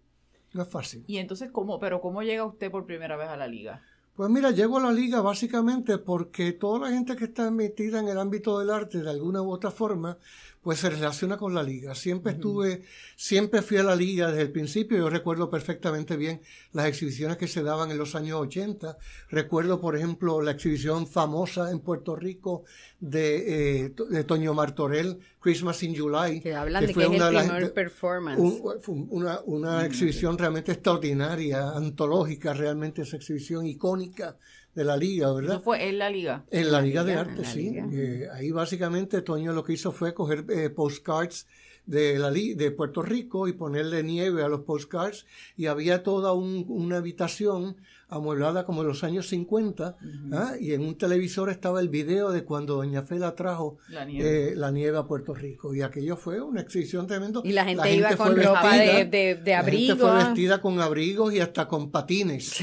No 0.52 0.62
es 0.62 0.68
fácil. 0.68 1.02
Y 1.08 1.16
entonces, 1.16 1.50
¿cómo, 1.50 1.80
pero 1.80 2.00
cómo 2.00 2.22
llega 2.22 2.44
usted 2.44 2.70
por 2.70 2.86
primera 2.86 3.16
vez 3.16 3.28
a 3.28 3.36
la 3.36 3.48
liga? 3.48 3.82
Pues 4.14 4.30
mira, 4.30 4.52
llego 4.52 4.78
a 4.78 4.82
la 4.82 4.92
liga 4.92 5.20
básicamente 5.20 5.98
porque 5.98 6.52
toda 6.52 6.78
la 6.78 6.94
gente 6.94 7.16
que 7.16 7.24
está 7.24 7.50
metida 7.50 7.98
en 7.98 8.06
el 8.06 8.18
ámbito 8.18 8.60
del 8.60 8.70
arte 8.70 9.02
de 9.02 9.10
alguna 9.10 9.42
u 9.42 9.50
otra 9.50 9.72
forma 9.72 10.16
pues 10.62 10.80
se 10.80 10.90
relaciona 10.90 11.38
con 11.38 11.54
la 11.54 11.62
liga. 11.62 11.94
Siempre 11.94 12.32
estuve, 12.32 12.82
siempre 13.16 13.62
fui 13.62 13.78
a 13.78 13.82
la 13.82 13.96
liga 13.96 14.28
desde 14.28 14.42
el 14.42 14.52
principio. 14.52 14.98
Yo 14.98 15.08
recuerdo 15.08 15.48
perfectamente 15.48 16.16
bien 16.16 16.42
las 16.72 16.86
exhibiciones 16.86 17.38
que 17.38 17.48
se 17.48 17.62
daban 17.62 17.90
en 17.90 17.98
los 17.98 18.14
años 18.14 18.40
80. 18.40 18.98
Recuerdo, 19.30 19.80
por 19.80 19.96
ejemplo, 19.96 20.42
la 20.42 20.50
exhibición 20.50 21.06
famosa 21.06 21.70
en 21.70 21.80
Puerto 21.80 22.14
Rico 22.14 22.64
de, 23.00 23.86
eh, 23.86 23.94
de 24.10 24.24
Toño 24.24 24.54
Martorell, 24.54 25.18
Christmas 25.40 25.82
in 25.82 25.96
July. 25.96 26.40
Que 26.40 26.54
hablan 26.54 26.86
de 26.86 26.94
fue 26.94 27.04
que 27.04 27.16
una, 27.16 27.58
es 27.58 27.70
performance. 27.70 28.40
una, 28.86 29.40
una 29.46 29.86
exhibición 29.86 30.36
realmente 30.36 30.72
extraordinaria, 30.72 31.70
antológica, 31.70 32.52
realmente 32.52 33.02
esa 33.02 33.16
exhibición 33.16 33.66
icónica 33.66 34.36
de 34.74 34.84
la 34.84 34.96
liga, 34.96 35.32
¿verdad? 35.32 35.54
¿Eso 35.54 35.62
fue 35.62 35.88
en 35.88 35.98
la 35.98 36.10
liga? 36.10 36.44
En 36.50 36.70
la, 36.70 36.80
liga, 36.80 37.02
de 37.02 37.14
arte, 37.14 37.44
sí. 37.44 37.76
Eh, 37.92 38.28
ahí 38.32 38.50
básicamente 38.50 39.22
Toño 39.22 39.52
lo 39.52 39.64
que 39.64 39.72
hizo 39.72 39.92
fue 39.92 40.14
coger 40.14 40.44
eh, 40.48 40.70
postcards 40.70 41.46
de, 41.86 42.18
la, 42.18 42.30
de 42.30 42.70
Puerto 42.70 43.02
Rico 43.02 43.48
y 43.48 43.52
ponerle 43.52 44.02
nieve 44.02 44.44
a 44.44 44.48
los 44.48 44.60
postcards 44.60 45.26
y 45.56 45.66
había 45.66 46.02
toda 46.02 46.32
una 46.32 46.98
habitación 46.98 47.76
amueblada 48.10 48.64
como 48.64 48.82
en 48.82 48.88
los 48.88 49.04
años 49.04 49.28
50 49.28 49.96
¿ah? 50.32 50.52
y 50.60 50.72
en 50.72 50.82
un 50.82 50.96
televisor 50.96 51.48
estaba 51.50 51.80
el 51.80 51.88
video 51.88 52.30
de 52.30 52.44
cuando 52.44 52.76
Doña 52.76 53.02
Fela 53.02 53.34
trajo 53.34 53.78
la 53.88 54.04
nieve. 54.04 54.52
Eh, 54.52 54.96
a 54.96 55.04
Puerto 55.06 55.34
Rico 55.34 55.74
y 55.74 55.82
aquello 55.82 56.16
fue 56.16 56.40
una 56.40 56.60
exhibición 56.60 57.06
tremenda. 57.06 57.40
Y 57.44 57.52
la 57.52 57.64
gente, 57.64 57.94
iba 57.94 58.16
con 58.16 58.36
ropa 58.36 58.76
de, 58.76 59.40
de, 59.42 59.54
abrigo. 59.54 59.96
fue 59.96 60.14
vestida 60.14 60.60
con 60.60 60.80
abrigos 60.80 61.32
y 61.32 61.40
hasta 61.40 61.68
con 61.68 61.90
patines. 61.90 62.60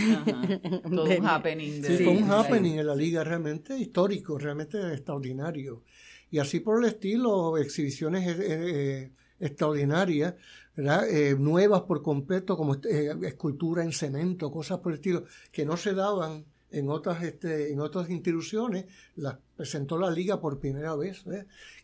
Todo 0.90 1.04
un 1.04 1.26
happening. 1.28 1.84
sí, 1.84 1.98
fue 2.04 2.18
un 2.18 2.30
happening 2.30 2.80
en 2.80 2.88
la 2.88 2.96
liga 2.96 3.24
realmente 3.24 3.78
histórico, 3.78 4.38
realmente 4.38 4.78
extraordinario. 4.94 5.84
Y 6.30 6.40
así 6.40 6.60
por 6.60 6.84
el 6.84 6.90
estilo, 6.90 7.58
exhibiciones 7.58 8.28
eh, 8.28 8.36
eh, 8.40 9.12
extraordinarias 9.40 10.36
eh, 10.78 11.36
nuevas 11.38 11.82
por 11.82 12.02
completo, 12.02 12.56
como 12.56 12.76
eh, 12.76 13.16
escultura 13.24 13.84
en 13.84 13.92
cemento, 13.92 14.52
cosas 14.52 14.80
por 14.80 14.92
el 14.92 14.98
estilo, 14.98 15.24
que 15.52 15.66
no 15.66 15.76
se 15.76 15.94
daban 15.94 16.46
en 16.72 16.90
otras, 16.90 17.24
este, 17.24 17.72
en 17.72 17.80
otras 17.80 18.10
instituciones, 18.10 18.86
las 19.16 19.38
presentó 19.56 19.98
la 19.98 20.12
liga 20.12 20.40
por 20.40 20.60
primera 20.60 20.96
vez, 20.96 21.24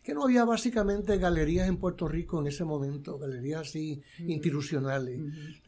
que 0.02 0.14
no 0.14 0.24
había 0.24 0.44
básicamente 0.44 1.16
galerías 1.18 1.68
en 1.68 1.78
Puerto 1.78 2.06
Rico 2.06 2.40
en 2.40 2.46
ese 2.46 2.64
momento, 2.64 3.18
galerías 3.18 3.62
así 3.62 4.00
institucionales. 4.18 5.20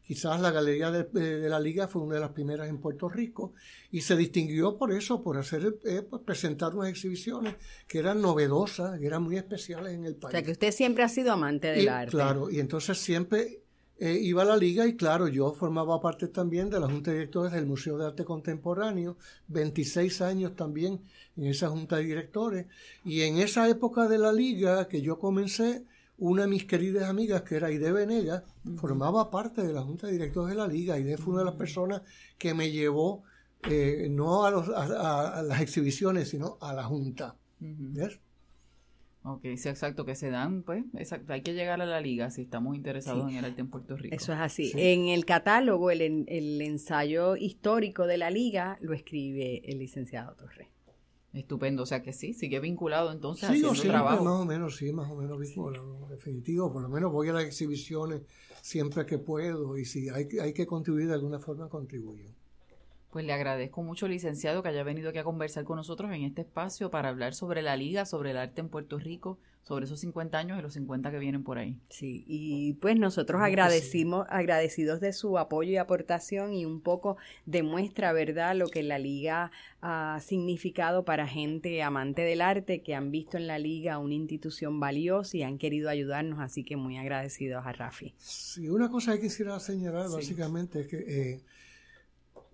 Quizás 0.07 0.41
la 0.41 0.53
galería 0.53 0.93
de, 0.93 1.49
la 1.49 1.59
liga 1.59 1.89
fue 1.89 2.03
una 2.03 2.15
de 2.15 2.21
las 2.21 2.31
primeras 2.31 2.69
en 2.69 2.79
Puerto 2.79 3.09
Rico 3.09 3.55
y 3.91 4.03
se 4.03 4.17
distinguió 4.17 4.77
por 4.77 4.93
eso, 4.93 5.23
por 5.23 5.37
hacer 5.37 5.79
eh, 5.85 6.03
pues, 6.09 6.23
presentar 6.23 6.75
unas 6.75 6.91
exhibiciones 6.91 7.57
que 7.89 7.99
eran 7.99 8.21
novedosas, 8.21 9.01
que 9.01 9.07
eran 9.07 9.25
muy 9.25 9.37
especiales 9.37 9.95
en 9.95 10.05
el 10.05 10.15
país. 10.15 10.29
O 10.29 10.37
sea 10.37 10.43
que 10.45 10.53
usted 10.53 10.71
siempre 10.71 11.03
ha 11.03 11.09
sido 11.09 11.33
amante 11.33 11.69
del 11.69 11.89
arte. 11.89 12.13
Claro, 12.13 12.51
y 12.51 12.61
entonces 12.61 12.99
siempre 12.99 13.66
eh, 13.99 14.19
iba 14.21 14.43
a 14.43 14.45
la 14.45 14.57
liga 14.57 14.87
y 14.87 14.95
claro, 14.95 15.27
yo 15.27 15.53
formaba 15.55 16.01
parte 16.01 16.29
también 16.29 16.69
de 16.69 16.79
la 16.79 16.87
Junta 16.87 17.11
de 17.11 17.19
Directores 17.19 17.53
del 17.53 17.65
Museo 17.65 17.97
de 17.97 18.07
Arte 18.07 18.25
Contemporáneo, 18.25 19.17
26 19.49 20.21
años 20.21 20.55
también 20.55 21.01
en 21.37 21.45
esa 21.45 21.71
Junta 21.71 21.97
de 21.97 22.05
Directores. 22.05 22.67
Y 23.05 23.23
en 23.23 23.39
esa 23.39 23.69
época 23.69 24.07
de 24.07 24.19
la 24.19 24.33
liga 24.33 24.87
que 24.89 25.01
yo 25.01 25.19
comencé, 25.19 25.85
una 26.19 26.43
de 26.43 26.49
mis 26.49 26.65
queridas 26.65 27.09
amigas, 27.09 27.43
que 27.43 27.57
era 27.57 27.69
Aide 27.69 27.93
Venegas, 27.93 28.43
formaba 28.77 29.31
parte 29.31 29.63
de 29.63 29.73
la 29.73 29.83
Junta 29.83 30.07
de 30.07 30.15
Directores 30.15 30.55
de 30.55 30.61
la 30.61 30.69
liga. 30.69 30.95
Aide 30.95 31.17
fue 31.17 31.33
una 31.33 31.43
de 31.43 31.47
las 31.47 31.57
personas 31.57 32.03
que 32.37 32.53
me 32.53 32.71
llevó 32.71 33.23
eh, 33.63 34.09
no 34.11 34.45
a, 34.45 34.51
los, 34.51 34.69
a, 34.69 35.43
las 35.43 35.61
exhibiciones, 35.61 36.29
sino 36.29 36.59
a 36.61 36.75
la 36.75 36.85
Junta. 36.85 37.35
¿Ves? 37.61 38.19
Ok, 39.29 39.43
sí, 39.57 39.69
exacto, 39.69 40.05
que 40.05 40.15
se 40.15 40.31
dan, 40.31 40.63
pues, 40.63 40.85
exacto, 40.95 41.33
hay 41.33 41.43
que 41.43 41.53
llegar 41.53 41.81
a 41.81 41.87
la 41.87 42.01
liga 42.01 42.31
si 42.31 42.43
estamos 42.43 42.77
interesados 42.77 43.29
en 43.29 43.39
el 43.39 43.45
arte 43.45 43.61
en 43.61 43.69
Puerto 43.69 43.97
Rico. 43.97 44.15
Eso 44.15 44.33
es 44.33 44.39
así. 44.39 44.71
En 44.77 45.09
el 45.09 45.25
catálogo, 45.25 45.91
el, 45.91 46.01
el 46.01 46.63
ensayo 46.63 47.35
histórico 47.35 48.07
de 48.07 48.19
la 48.19 48.31
liga 48.31 48.79
lo 48.81 48.93
escribe 48.93 49.63
el 49.69 49.81
licenciado 49.81 50.37
Torres. 50.37 50.69
Estupendo, 51.33 51.83
o 51.83 51.87
sea 51.87 52.03
que 52.03 52.13
sí, 52.13 52.35
sigue 52.35 52.61
vinculado 52.61 53.11
entonces 53.11 53.51
Sigo 53.51 53.73
haciendo 53.73 53.95
trabajo. 53.95 54.25
Más 54.25 54.35
o 54.35 54.45
menos, 54.47 54.77
sí, 54.77 54.93
más 54.93 55.11
o 55.11 55.17
menos 55.17 55.41
vinculado, 55.41 56.07
definitivo. 56.09 56.73
Por 56.73 56.83
lo 56.83 56.89
menos 56.89 57.11
voy 57.13 57.29
a 57.29 57.33
las 57.33 57.45
exhibiciones 57.45 58.23
siempre 58.63 59.05
que 59.07 59.19
puedo 59.19 59.77
y 59.77 59.85
si 59.85 60.09
hay, 60.09 60.29
hay 60.41 60.53
que 60.53 60.67
contribuir 60.67 61.09
de 61.09 61.15
alguna 61.15 61.41
forma, 61.41 61.69
contribuyo. 61.69 62.31
Pues 63.11 63.25
le 63.25 63.33
agradezco 63.33 63.83
mucho, 63.83 64.09
licenciado, 64.09 64.63
que 64.63 64.69
haya 64.69 64.83
venido 64.83 65.11
aquí 65.11 65.19
a 65.19 65.25
conversar 65.25 65.65
con 65.65 65.77
nosotros 65.77 66.13
en 66.13 66.23
este 66.23 66.43
espacio 66.43 66.91
para 66.91 67.09
hablar 67.09 67.35
sobre 67.35 67.63
la 67.63 67.77
liga, 67.77 68.05
sobre 68.05 68.33
el 68.33 68.37
arte 68.37 68.61
en 68.61 68.69
Puerto 68.69 68.99
Rico, 68.99 69.39
sobre 69.67 69.87
esos 69.87 69.99
50 69.99 70.39
años 70.39 70.59
y 70.59 70.63
los 70.63 70.75
50 70.75 71.11
que 71.11 71.19
vienen 71.19 71.43
por 71.43 71.59
ahí. 71.59 71.81
Sí, 71.89 72.25
y 72.29 72.75
pues 72.75 72.97
nosotros 72.97 73.43
agradecimos, 73.43 74.25
agradecidos 74.31 75.01
de 75.01 75.13
su 75.13 75.39
apoyo 75.39 75.73
y 75.73 75.77
aportación 75.77 76.53
y 76.53 76.65
un 76.65 76.81
poco 76.81 77.17
demuestra, 77.47 78.13
¿verdad?, 78.13 78.55
lo 78.55 78.69
que 78.69 78.85
la 78.85 79.01
liga 79.01 79.51
ha 79.83 80.21
significado 80.23 81.05
para 81.05 81.27
gente 81.27 81.83
amante 81.83 82.23
del 82.23 82.43
arte 82.43 82.83
que 82.83 82.95
han 82.95 83.11
visto 83.11 83.39
en 83.39 83.49
la 83.49 83.59
liga 83.59 83.99
una 83.99 84.15
institución 84.15 84.79
valiosa 84.79 85.37
y 85.37 85.43
han 85.43 85.59
querido 85.59 85.91
ayudarnos, 85.91 86.39
así 86.39 86.63
que 86.63 86.77
muy 86.77 86.97
agradecidos 86.97 87.67
a 87.67 87.73
Rafi. 87.73 88.15
Sí, 88.19 88.69
una 88.69 88.89
cosa 88.89 89.15
que 89.15 89.23
quisiera 89.23 89.59
señalar 89.59 90.09
básicamente 90.11 90.83
es 90.83 90.87
que 90.87 90.99
eh, 90.99 91.41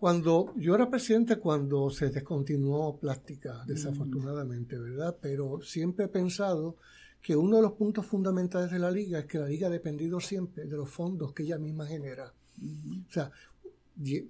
cuando 0.02 0.52
yo 0.56 0.74
era 0.74 0.90
presidente 0.90 1.36
cuando 1.36 1.88
se 1.88 2.10
descontinuó 2.10 2.98
plástica, 2.98 3.62
desafortunadamente, 3.64 4.76
¿verdad? 4.76 5.16
Pero 5.20 5.60
siempre 5.62 6.06
he 6.06 6.08
pensado 6.08 6.74
que 7.22 7.36
uno 7.36 7.58
de 7.58 7.62
los 7.62 7.74
puntos 7.74 8.04
fundamentales 8.06 8.72
de 8.72 8.80
la 8.80 8.90
liga 8.90 9.20
es 9.20 9.26
que 9.26 9.38
la 9.38 9.46
liga 9.46 9.68
ha 9.68 9.70
dependido 9.70 10.18
siempre 10.18 10.64
de 10.64 10.76
los 10.76 10.90
fondos 10.90 11.32
que 11.32 11.44
ella 11.44 11.56
misma 11.56 11.86
genera. 11.86 12.34
O 13.08 13.12
sea, 13.12 13.30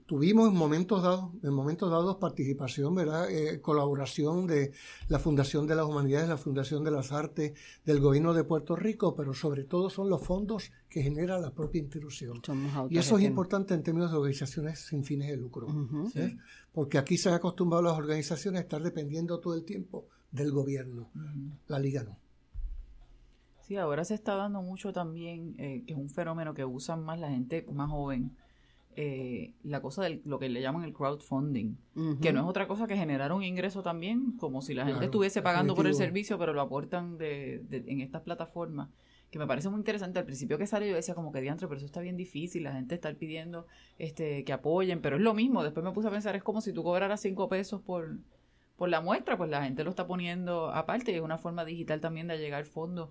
tuvimos 0.07 0.49
en 0.49 0.55
momentos 0.55 1.03
dados, 1.03 1.31
en 1.43 1.53
momentos 1.53 1.91
dados 1.91 2.17
participación, 2.17 2.95
¿verdad? 2.95 3.31
Eh, 3.31 3.61
colaboración 3.61 4.47
de 4.47 4.73
la 5.09 5.19
Fundación 5.19 5.67
de 5.67 5.75
las 5.75 5.87
Humanidades, 5.87 6.29
la 6.29 6.37
Fundación 6.37 6.85
de 6.85 6.91
las 6.91 7.13
Artes, 7.13 7.53
del 7.85 8.01
Gobierno 8.01 8.35
de 8.35 8.45
Puerto 8.45 8.77
Rico, 8.77 9.15
pero 9.15 9.35
sobre 9.35 9.65
todo 9.65 9.89
son 9.91 10.09
los 10.09 10.23
fondos 10.23 10.73
que 10.89 11.03
genera 11.03 11.39
la 11.39 11.53
propia 11.53 11.81
institución. 11.81 12.43
Y 12.91 12.99
eso 12.99 13.19
es 13.19 13.25
importante 13.25 13.75
en 13.75 13.83
términos 13.83 14.11
de 14.11 14.17
organizaciones 14.17 14.81
sin 14.81 15.05
fines 15.05 15.29
de 15.29 15.37
lucro, 15.37 15.69
porque 16.73 16.99
aquí 16.99 17.17
se 17.17 17.29
han 17.29 17.37
acostumbrado 17.37 17.83
las 17.83 17.97
organizaciones 17.97 18.61
a 18.61 18.63
estar 18.63 18.83
dependiendo 18.83 19.39
todo 19.41 19.55
el 19.55 19.65
tiempo 19.65 20.07
del 20.31 20.51
gobierno. 20.51 21.11
La 21.69 21.79
liga 21.79 22.03
no. 22.03 22.17
Sí, 23.61 23.77
ahora 23.77 24.05
se 24.05 24.15
está 24.15 24.35
dando 24.35 24.61
mucho 24.61 24.93
también, 24.93 25.55
eh, 25.57 25.85
que 25.87 25.93
es 25.93 25.99
un 25.99 26.11
fenómeno 26.11 26.53
que 26.53 26.65
usan 26.65 27.05
más 27.05 27.21
la 27.21 27.31
gente 27.31 27.65
más 27.73 27.89
joven, 27.89 28.37
eh, 28.95 29.55
la 29.63 29.81
cosa 29.81 30.03
de 30.03 30.21
lo 30.25 30.39
que 30.39 30.49
le 30.49 30.61
llaman 30.61 30.85
el 30.85 30.93
crowdfunding, 30.93 31.77
que 32.21 32.33
no 32.33 32.41
es 32.41 32.47
otra 32.47 32.67
cosa 32.69 32.87
que 32.87 32.97
generar 32.97 33.33
un 33.33 33.43
ingreso 33.43 33.83
también, 33.83 34.33
como 34.39 34.61
si 34.61 34.75
la 34.75 34.87
gente 34.87 35.07
estuviese 35.07 35.41
pagando 35.43 35.75
por 35.75 35.87
el 35.87 35.95
servicio, 35.95 36.39
pero 36.39 36.53
lo 36.53 36.61
aportan 36.61 37.17
de, 37.17 37.65
en 37.71 38.01
estas 38.01 38.23
plataformas, 38.23 38.91
que 39.31 39.39
me 39.39 39.47
parece 39.47 39.71
muy 39.71 39.79
interesante. 39.79 40.19
Al 40.19 40.27
principio 40.27 40.59
que 40.59 40.67
sale 40.67 40.89
yo 40.89 40.95
decía 40.95 41.15
como 41.15 41.33
que 41.33 41.41
diantre, 41.41 41.67
pero 41.69 41.79
eso 41.79 41.87
está 41.87 42.01
bien 42.01 42.17
difícil, 42.17 42.65
la 42.65 42.73
gente 42.73 42.95
está 42.95 43.13
pidiendo 43.15 43.67
este 43.99 44.45
que 44.45 44.53
apoyen, 44.53 45.01
pero 45.01 45.17
es 45.17 45.23
lo 45.23 45.33
mismo. 45.33 45.63
Después 45.63 45.85
me 45.85 45.93
puse 45.93 46.09
a 46.09 46.11
pensar, 46.11 46.37
es 46.37 46.43
como 46.43 46.61
si 46.61 46.73
tú 46.73 46.83
cobraras 46.83 47.21
cinco 47.23 47.49
pesos 47.49 47.81
por, 47.81 48.19
por 48.77 48.91
la 48.91 49.01
muestra, 49.01 49.39
pues 49.39 49.49
la 49.49 49.65
gente 49.65 49.85
lo 49.85 49.91
está 49.91 50.07
poniendo 50.07 50.71
aparte, 50.71 51.15
es 51.15 51.23
una 51.23 51.39
forma 51.39 51.65
digital 51.65 52.01
también 52.01 52.29
de 52.29 52.37
llegar 52.37 52.67
fondos 52.67 53.09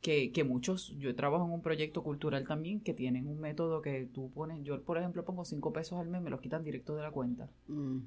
que, 0.00 0.32
que 0.32 0.44
muchos, 0.44 0.94
yo 0.98 1.14
trabajo 1.14 1.44
en 1.44 1.52
un 1.52 1.62
proyecto 1.62 2.02
cultural 2.02 2.46
también 2.46 2.80
que 2.80 2.94
tienen 2.94 3.26
un 3.26 3.38
método 3.40 3.82
que 3.82 4.08
tú 4.12 4.30
pones, 4.30 4.62
yo 4.64 4.82
por 4.82 4.98
ejemplo 4.98 5.24
pongo 5.24 5.44
cinco 5.44 5.72
pesos 5.72 5.98
al 5.98 6.08
mes, 6.08 6.22
me 6.22 6.30
los 6.30 6.40
quitan 6.40 6.62
directo 6.62 6.96
de 6.96 7.02
la 7.02 7.10
cuenta. 7.10 7.50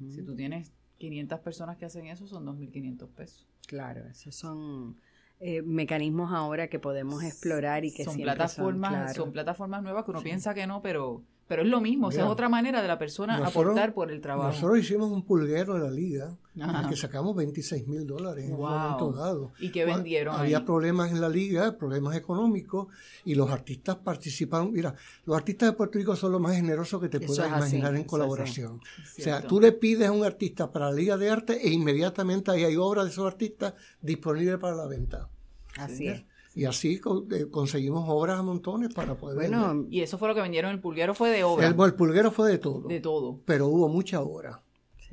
Si 0.10 0.23
tú 0.23 0.36
tienes 0.36 0.73
500 0.97 1.39
personas 1.39 1.77
que 1.77 1.86
hacen 1.86 2.08
eso, 2.08 2.27
son 2.27 2.45
2.500 2.45 3.08
pesos. 3.10 3.47
Claro, 3.67 4.08
esos 4.08 4.36
son 4.36 4.97
eh, 5.39 5.62
mecanismos 5.62 6.32
ahora 6.32 6.67
que 6.67 6.79
podemos 6.79 7.23
explorar 7.23 7.86
y 7.86 7.93
que 7.93 8.06
son 8.06 8.17
plataformas, 8.17 9.15
son, 9.15 9.32
plataformas 9.32 9.84
nuevas 9.84 10.06
que 10.06 10.12
uno 10.12 10.21
piensa 10.21 10.53
que 10.53 10.65
no, 10.67 10.82
pero 10.82 11.23
pero 11.47 11.62
es 11.62 11.67
lo 11.67 11.82
mismo, 11.82 12.08
o 12.08 12.12
sea, 12.12 12.23
es 12.23 12.29
otra 12.29 12.47
manera 12.47 12.82
de 12.82 12.88
la 12.88 12.97
persona 12.97 13.45
aportar 13.45 13.93
por 13.93 14.12
el 14.12 14.21
trabajo. 14.21 14.47
Nosotros 14.47 14.79
hicimos 14.79 15.12
un 15.12 15.23
pulguero 15.23 15.75
de 15.75 15.82
la 15.82 15.91
liga, 15.91 16.38
en 16.55 16.69
el 16.69 16.87
que 16.87 16.95
sacamos 16.95 17.35
26 17.35 17.87
mil 17.87 18.05
dólares 18.05 18.45
en 18.45 18.53
un 18.53 18.61
momento 18.61 19.11
dado. 19.11 19.53
¿Y 19.59 19.69
qué 19.69 19.85
vendieron? 19.85 20.35
Había 20.35 20.63
problemas 20.63 21.11
en 21.11 21.21
la 21.21 21.29
liga, 21.29 21.77
problemas 21.77 22.15
económicos, 22.15 22.87
y 23.25 23.35
los 23.35 23.49
artistas 23.49 23.95
participaron. 23.97 24.71
Mira, 24.71 24.95
los 25.25 25.35
artistas 25.35 25.69
de 25.69 25.73
Puerto 25.73 25.97
Rico 25.97 26.15
son 26.15 26.31
los 26.31 26.41
más 26.41 26.55
generosos 26.55 27.01
que 27.01 27.09
te 27.09 27.19
puedas 27.19 27.47
imaginar 27.47 27.95
en 27.95 28.03
colaboración. 28.03 28.75
o 28.75 29.21
sea, 29.21 29.41
tú 29.41 29.59
le 29.59 29.71
pides 29.71 30.07
a 30.07 30.11
un 30.11 30.23
artista 30.23 30.71
para 30.71 30.89
la 30.89 30.95
liga 30.95 31.17
de 31.17 31.29
arte 31.29 31.67
e 31.67 31.71
inmediatamente 31.71 32.51
ahí 32.51 32.63
hay 32.63 32.75
obras 32.75 33.05
de 33.05 33.11
esos 33.11 33.25
artistas 33.25 33.73
disponibles 34.01 34.57
para 34.59 34.75
la 34.75 34.87
venta. 34.87 35.29
Así 35.77 36.07
es. 36.07 36.23
Y 36.55 36.65
así 36.65 37.01
eh, 37.31 37.47
conseguimos 37.49 38.05
obras 38.07 38.39
a 38.39 38.43
montones 38.43 38.93
para 38.93 39.15
poder 39.15 39.35
Bueno, 39.35 39.87
y 39.89 40.01
eso 40.01 40.19
fue 40.19 40.27
lo 40.27 40.35
que 40.35 40.41
vendieron. 40.41 40.71
El 40.71 40.79
pulguero 40.79 41.15
fue 41.15 41.31
de 41.31 41.43
obra. 41.43 41.65
El, 41.67 41.79
el 41.79 41.93
pulguero 41.95 42.31
fue 42.31 42.51
de 42.51 42.59
todo. 42.59 42.87
De 42.87 42.99
todo. 42.99 43.39
Pero 43.45 43.67
hubo 43.67 43.89
mucha 43.89 44.21
obra. 44.21 44.61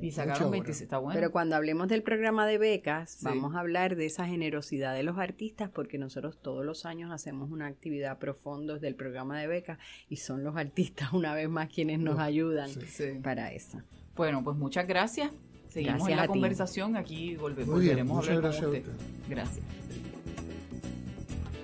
Y 0.01 0.13
sacaron 0.13 0.51
26, 0.51 0.83
está 0.83 0.99
bueno. 0.99 1.19
Pero 1.19 1.31
cuando 1.33 1.57
hablemos 1.57 1.89
del 1.89 2.03
programa 2.03 2.47
de 2.47 2.59
becas, 2.59 3.19
vamos 3.23 3.55
a 3.55 3.61
hablar 3.61 3.97
de 3.97 4.07
esa 4.07 4.27
generosidad 4.27 4.95
de 4.95 5.03
los 5.03 5.19
artistas, 5.19 5.71
porque 5.71 5.99
nosotros 5.99 6.39
todos 6.41 6.65
los 6.65 6.87
años 6.87 7.13
hacemos 7.13 7.51
una 7.51 7.67
actividad 7.67 8.19
profundo 8.19 8.79
del 8.79 8.95
programa 8.95 9.39
de 9.41 9.47
becas 9.47 9.79
y 10.09 10.17
son 10.17 10.45
los 10.45 10.57
artistas 10.57 11.13
una 11.13 11.35
vez 11.35 11.49
más 11.49 11.69
quienes 11.69 11.99
nos 11.99 12.19
ayudan 12.19 12.71
para 13.23 13.53
eso. 13.53 13.83
Bueno, 14.17 14.43
pues 14.43 14.57
muchas 14.57 14.87
gracias. 14.87 15.31
Seguimos 15.69 16.09
en 16.09 16.17
la 16.17 16.27
conversación. 16.27 16.97
Aquí 16.97 17.37
volvemos, 17.37 17.75
volveremos 17.75 18.29
a 18.29 18.33
hablar 18.33 18.61
con 18.61 18.83
Gracias. 19.29 19.65